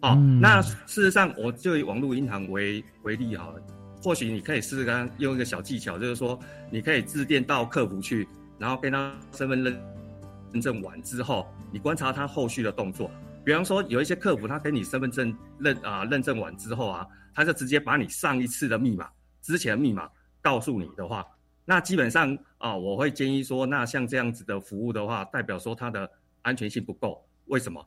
[0.02, 3.62] 哦，嗯那事实上我就以网络银行为为例好了，
[4.04, 6.38] 或许你可以试试看用一个小技巧，就是说
[6.70, 8.28] 你可以致电到客服去，
[8.60, 9.76] 然后跟他身份认
[10.52, 13.10] 认证完之后，你观察他后续的动作。
[13.44, 17.08] 比方说有一些客服，他给你身份证认啊认证完之后啊，
[17.38, 19.08] 他就直接把你上一次的密码、
[19.44, 20.10] 之前的密码
[20.42, 21.24] 告诉你的话，
[21.66, 26.10] 那基本上啊，我会建议说，那像这样子的服务的话，代表说它的
[26.42, 27.24] 安全性不够。
[27.46, 27.86] 为什么？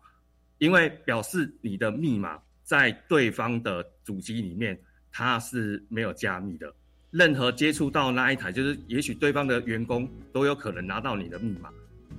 [0.59, 4.81] 因为表示你的密码在对方的主机里面，
[5.11, 6.73] 它是没有加密的。
[7.11, 11.71] 任何接触到那一台，就是也许对方的员工都有可能拿到你的密码。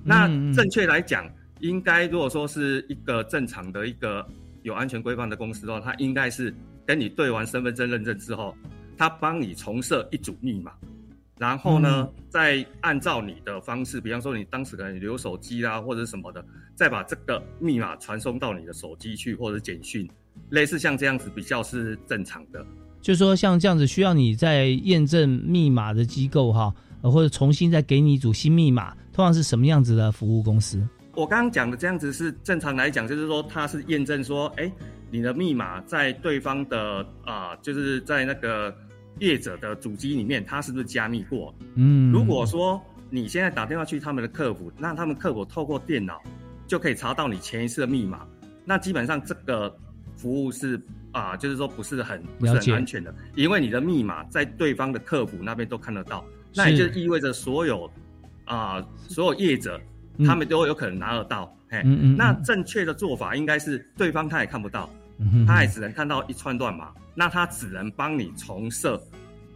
[0.04, 1.26] 那正确来讲，
[1.60, 4.28] 应该如果说是一个正常的一个
[4.64, 6.52] 有安全规范的公司的话，它应该是
[6.86, 8.56] 跟你对完身份证认证之后，
[8.96, 10.72] 他帮你重设一组密码，
[11.38, 20.08] 然后呢，再按照你的方式，比方说你当时可能留手机啊或者什么的，再把这个密码传送到你的手机去或者简讯，
[20.50, 22.64] 类似像这样子比较是正常的。
[23.00, 26.72] 就说像这样子需要你在验证密码的机构哈，
[27.02, 30.80] 或者重新再给你一组新密码，通常是什么样子的服务公司？
[31.14, 34.70] 我刚刚讲的这样子是正常来讲，就是说它是验证说，哎，
[35.12, 38.74] 你的密码在对方的啊，就是在那个
[39.20, 41.54] 业者的主机里面，它是不是加密过？
[41.74, 46.20] 嗯，如果说你现在打电话去他们的客服，那他们客服透过电脑
[46.66, 48.26] 就可以查到你前一次的密码，
[48.64, 49.72] 那基本上这个
[50.16, 50.80] 服务是。
[51.12, 57.92] 啊，就是说不是很不是很安全的，因为你的密码在对方的客服那边都看得到，那也就意味着所有
[58.46, 59.78] 啊所有业者
[60.24, 61.54] 他们都有可能拿得到。
[61.68, 61.82] 嘿，
[62.16, 64.88] 那正确的做法应该是对方他也看不到，
[65.46, 69.00] 他也只能看到一串乱码，那他只能帮你重设，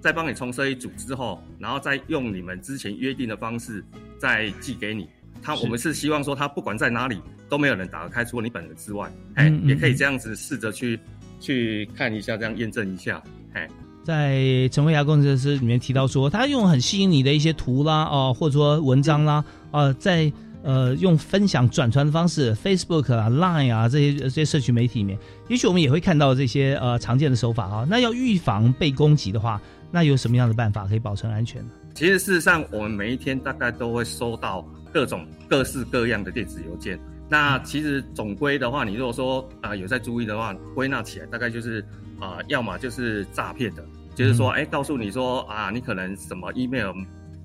[0.01, 3.85] 再帮你重设一组之后，然后再用你们之前约定的方式
[4.19, 5.09] 再寄给你。
[5.43, 10.99] 他我们是希望说他不管在哪里都没有人打得开，除了你本人之外， 哎，也可以这样子试着去。
[11.39, 13.23] 去看一下，这样验证一下。
[13.53, 13.69] 哎，
[14.03, 20.33] 在陈慧霞工程师里面提到说，他用很吸引你的一些图啦，哦，或者说文章啦，啊，在
[20.67, 25.17] 呃用分享转传的方式，Facebook 啊、Line 啊这些这些社区媒体里面，
[25.49, 27.87] 也许我们也会看到这些呃常见的手法啊。
[27.89, 29.63] 那要预防被攻击的话，
[29.93, 31.69] 那有什么样的办法可以保存安全呢？
[31.95, 36.99] 其实事实上，我们每一天大概都会收到各种各式各样的电子邮件。
[37.29, 41.85] 那其实总归的话，你如果说啊有在注意的话，归纳起来大概就是
[42.21, 46.93] 啊，要么就是诈骗的，就是说哎告诉你说啊，你可能什么 email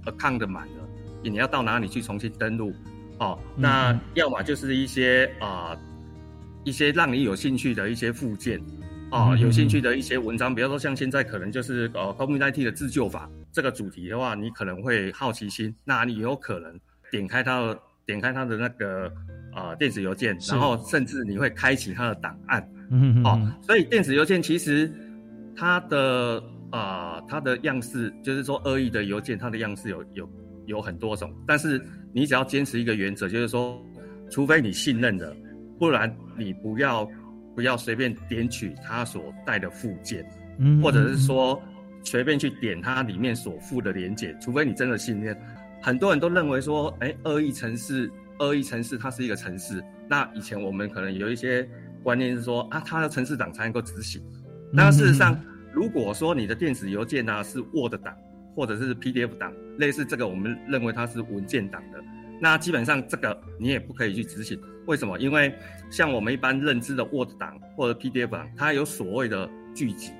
[0.06, 0.88] account 满了，
[1.24, 2.74] 你要到哪里去重新登录
[3.22, 3.40] 哦。
[3.56, 5.78] 那要么就是一些啊
[6.66, 8.62] 一些让你有兴趣的一些附件
[9.10, 16.78] 啊，有兴趣的一些文章，比如说像现在可能就是呃 community 的自救法这个主题的话，你可能会好奇心，那你有可能
[17.10, 17.74] 点开它，
[18.06, 19.10] 点开它的那个。
[19.54, 24.90] 啊，电子邮件，然后甚至你会开启它的档案，嗯，哦，所以电子邮件其实
[25.58, 30.30] 它的啊，它的样式就是说恶意的邮件，它的样式有有
[30.66, 31.82] 有很多种，但是
[32.14, 33.82] 你只要坚持一个原则，就是说，
[34.30, 35.36] 除非你信任的，
[35.80, 37.10] 不然你不要
[37.56, 40.26] 不要随便点取它所带的附件，
[40.60, 41.62] 嗯，或者是说
[42.04, 45.38] 随便去点它里面所附的连接，除非你真的信任。
[45.82, 48.12] 很多人都认为说，哎，恶意城市。
[48.40, 49.84] 恶意城市，它是一个城市。
[50.08, 51.68] 那以前我们可能有一些
[52.02, 54.20] 观念是说啊，它的城市档才能够执行。
[54.74, 55.40] 那事实上，
[55.72, 58.18] 如果说你的电子邮件呢是 Word 档
[58.56, 62.00] 或者是 PDF 档，类似这个，我们认为它是文件档的，
[62.40, 64.62] 那基本上这个你也不可以去执行。
[64.86, 65.18] 为什么？
[65.20, 65.54] 因为
[65.90, 70.12] 像我们一般认知的 Word 档或者 PDF 档，它有所谓的聚集，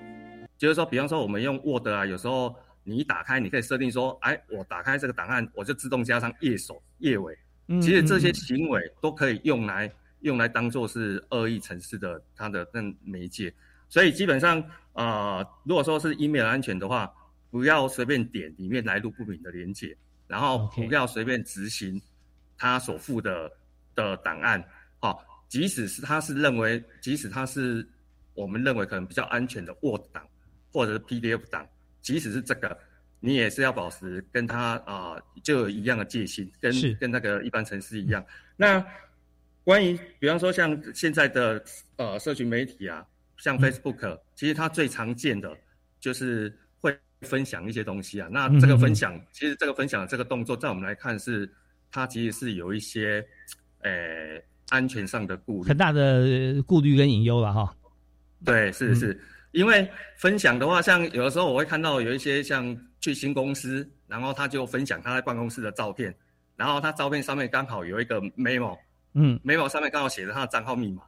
[0.58, 7.38] 就是说，比方说我们用 Word 啊，有时候你一打开，你可以设定说，哎，我打开这个档案，我就自动加上页首、页尾。
[7.80, 9.90] 其实这些行为都可以用来
[10.22, 13.54] 用来当做是恶意城市的它的那媒介，
[13.88, 14.62] 所以基本上
[14.94, 17.12] 啊，如果说是 email 安全的话，
[17.52, 19.96] 不要随便点里面来路不明的连接，
[20.28, 22.02] 然后不要随便执行
[22.58, 23.52] 他所附的
[23.94, 24.64] 的档案，
[25.00, 27.88] 好，即使是他是认为，即使他是
[28.34, 30.28] 我们认为可能比较安全的 Word 档
[30.72, 31.68] 或者是 PDF 档，
[32.02, 32.76] 即使是这个。
[33.24, 38.26] 你也是要保持跟他啊，就有一样的戒心，跟跟那个一般城市一样。
[38.58, 38.84] 那
[39.64, 41.64] 关于比方说像现在的
[41.98, 43.06] 呃社群媒体啊，
[43.38, 45.56] 像 Facebook，其实它最常见的
[46.00, 46.58] 就是会
[47.22, 48.28] 分享一些东西啊。
[48.32, 51.50] 那这个分享，其实这个分享这个动作，在我们来看是
[51.92, 53.26] 它其实是有一些
[53.82, 53.92] 呃
[54.70, 57.76] 安全上的顾虑，很大的顾虑跟隐忧了哈。
[58.44, 59.20] 对，是是。
[59.52, 66.16] 因为分享的话，像有的时候我会看到有一些像去新公司，然后他就分享他在办公室的照片，
[66.56, 68.78] 然后他照片上面刚好有一个 memo，
[69.14, 71.04] 嗯，memo 上面刚好写着他的账号密码，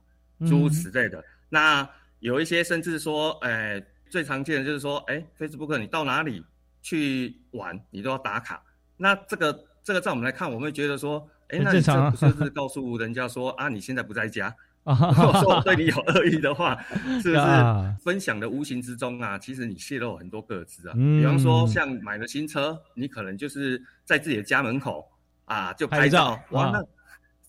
[0.45, 1.23] 诸如此类的。
[1.47, 1.89] 那
[2.19, 3.81] 有一些甚至说，哎，
[4.13, 6.45] 最常见的就是说，哎，Facebook 你到哪里
[6.83, 8.61] 去玩，你都要打卡。
[8.95, 14.55] 那这个这个在我们来看，我们会觉得说，哎，那你这不就是告诉人家说 啊，你现在不在家，
[14.85, 16.79] 如果说我对你有恶意的话，
[17.23, 19.35] 是不是啊分享的无形之中啊？
[19.39, 20.93] 其实你泄露很多个资啊。
[20.95, 25.11] 嗯比方说，像买了新车，你可能就是在自己的家门口
[25.45, 26.83] 啊就拍拍照照，哇，啊那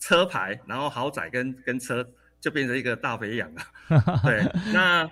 [0.00, 2.02] 车牌，然后豪宅跟跟车
[2.40, 3.62] 就变成一个大肥羊了。
[4.22, 5.06] 对，那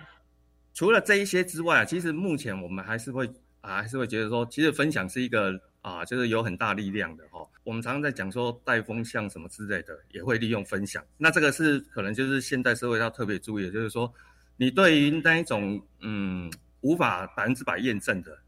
[0.75, 3.27] 除了这一些之外啊，其实目前我们还是会
[3.61, 11.05] 啊，还是会觉得说，其实分享是一个啊，就是有很大力量的哈、我们常常在讲说带风向什么之类的，也会利用分享。
[11.19, 14.13] 那这个是可能就是现代社会要特别注意的，就是说，
[14.57, 16.51] 你对于那一种嗯
[16.81, 18.39] 无法百分之百验证的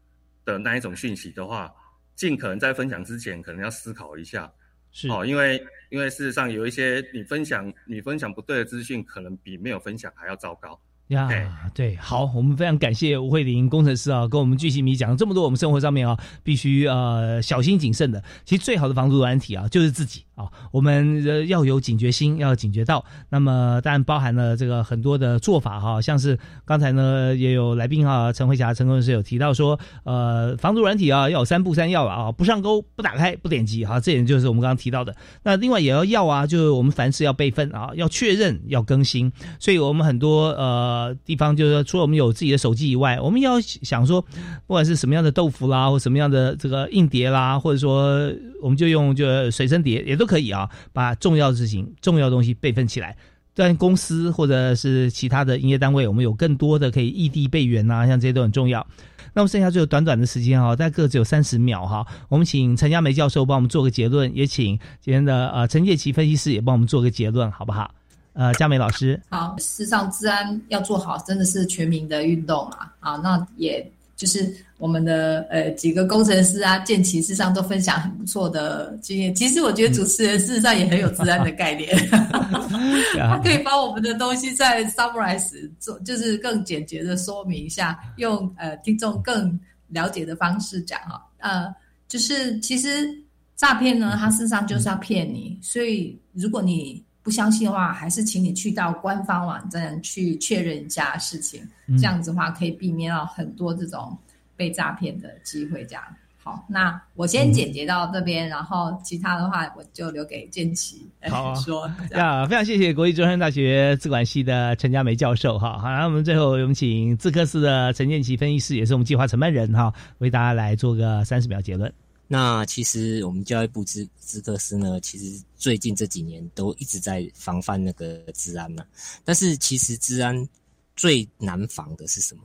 [0.43, 1.73] 的那一种讯息的话，
[2.15, 4.51] 尽可能在分享之前，可能要思考一下。
[4.91, 10.79] 是哦，因为因为事实上有一些你分享你分享不对的资讯，可能比没有分享还要糟糕。
[11.09, 11.29] 呀，
[11.73, 18.23] 对，好，我们非常感谢吴慧玲工程师啊，跟我们巨细迷讲了这么多，我们生活上面啊，必须呃小心谨慎的。
[18.43, 23.03] 其实最好的防毒软体啊，就是自己啊，我们呃要有警觉心，要警觉到。
[23.29, 35.15] 那么当然包含了这个很多的做法哈、像是刚才呢也有来宾哈、陈慧霞陈工程师有提到说，呃，防毒软体啊要三不三要啊，不上钩、不打开、不点击哈、这点就是我们刚刚提到的。
[35.43, 39.31] 那另外也要要啊，就是我们凡事要备份啊，要确认、要更新。
[39.59, 48.31] 所以我们很多呃地方就是说，除了我们有自己的手机以外，我们要想说，不管是什么样的豆腐啦，或什么样的这个硬碟啦，或者说
[48.61, 53.15] 我们就用就随身碟也都可以啊，把重要的事情、重要东西备份起来。
[53.53, 58.85] 但公司或者是其他的营业单位，我们有更多的可以异地备援啊，像这些都很重要。
[59.33, 67.93] 那么剩下最后短短的时间哈，大概各只有三十秒哈，我们请陈佳梅教授帮我们做个结论，也请今天的呃陈介琪分析师也帮我们做个结论，好不好？
[68.33, 72.93] 呃，佳梅老师，好，事实上，治安要做好，真的是全民的运动啊！
[72.99, 79.33] 啊，那也就是我们的呃几个工程师啊、建骑，事实上都分享很不错的经验。
[79.33, 81.95] 其实我觉得主持人事实上也很有治安的概念，
[83.17, 89.57] 他可以把我们的东西再 summarize 做，就是更简洁的说明一下，用呃听众更
[89.87, 91.25] 了解的方式讲哈。
[91.37, 91.73] 呃，
[92.07, 93.07] 就是其实
[93.55, 101.97] 诈骗呢，它事实上就是要骗你，所以如果你不相信的话，还是请你去到官方网站去确认一下事情，嗯。
[101.97, 104.15] 这样子的话可以避免到很多这种
[104.55, 105.85] 被诈骗的机会。
[105.85, 106.03] 这样
[106.43, 111.91] 好，那我先简洁到这边，然后其他的话我就留给建奇呃好啊说。
[112.07, 115.79] 这样呀，非常谢谢国立中山大学资管系的陈佳梅教授哈。
[115.79, 121.91] 好，那我们最后我们请资科司的陈建奇分析师，也是我们计划承办人哈，为大家来做个三十秒结论。
[122.27, 128.83] 那其实我们教育部资资科司呢，其实最近这几年都一直在防范那个治安嘛。
[129.23, 130.47] 但是其实治安
[130.95, 132.43] 最难防的是什么？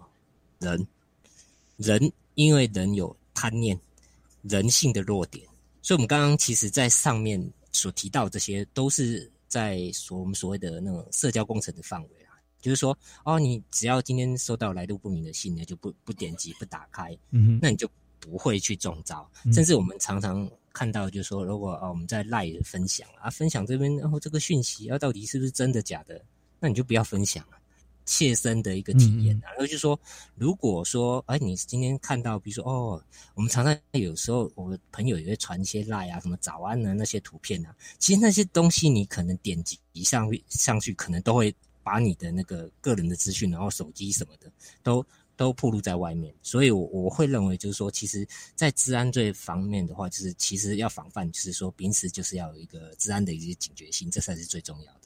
[0.58, 0.86] 人，
[1.80, 3.78] 人因为人有贪念，
[4.42, 5.42] 人性的弱点，
[5.80, 12.36] 所以我们刚刚其实在上面所提到这些，都是在所我们所谓的那种社交工程的范围啊。
[12.60, 19.26] 就是说，哦，你只要今天收到来路不明的信呢，就不不点击不打开，嗯哼那你就不会去中招。
[19.46, 26.22] 嗯甚至我们常常看到，就是说，如果啊我们在赖的分享啊，分享这边然后、这个讯息啊，到底是不是真的假的？
[26.58, 27.56] 那你就不要分享了。
[28.04, 29.98] 切身的一个体验啊，然后就说，
[30.34, 44.50] 如果说，哎，你今天看到，比如说，哦，我们常常有时候，我的朋友也会传一些赖啊，什么早安的那些图片啊，其实那些东西你可能点击上去上去，可能都会把你的那个个人的资讯，然后手机什么的，
[44.82, 45.04] 都
[45.36, 46.34] 都暴露在外面。
[46.42, 55.00] 所以我，我会认为就是说，其实，在治安这方面的话，就是其实要防范，就是说，平时就是要有一个治安的一些警觉性，这才是最重要的。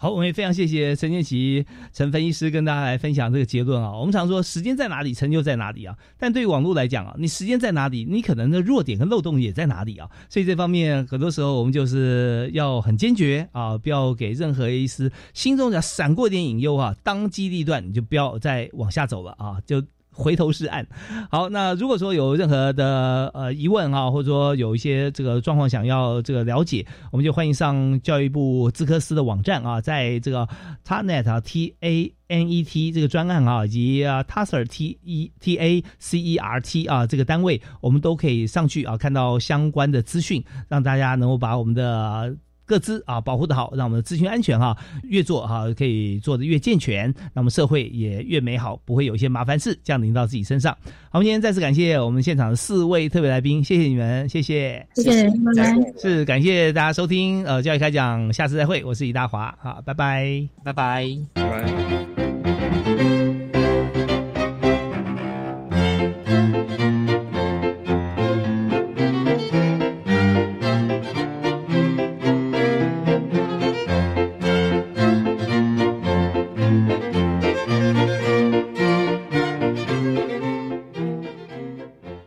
[0.00, 3.92] 好，我们也非常谢谢陈建奇陈分析师跟大家来分享这个结论啊。
[3.92, 5.96] 我们常说时间在哪里，成就在哪里啊。
[6.16, 10.08] 但对于网络来讲啊，你时间在哪里，你可能的弱点跟漏洞也在哪里啊。
[10.30, 19.82] 所以这方面很多时候我们就是要很坚决啊，不要给任何一丝心中只闪过一点隐忧啊，当机立断，你就不要再往下走了啊，就。
[20.18, 20.84] 回头是岸。
[21.30, 30.46] 好，那如果说有任何的呃疑问啊，或者说有一些这个状况想要这个了解，我们就欢迎上教育部资科司的网站啊，在这个
[30.84, 35.32] TANET 啊 T A N E T 这个专案啊，以及啊 t a s e r T E
[35.40, 42.36] T A C E R T 啊这个单位，我们都可以上去啊看到相关的资讯，让大家能够把我们的。
[42.68, 50.76] 各自啊保护的好，让我们的资讯安全哈、越做哈、可以做的越健全，那么社会也越美好，不会有一些麻烦事降临到自己身上。
[51.10, 62.37] 好，我们今天再次感谢我们现场的四位特别来宾，谢谢你们，谢谢，谢谢拜拜是感谢大家收听呃教育开讲，下次再会，我是李大华，好，拜拜，拜拜，拜拜。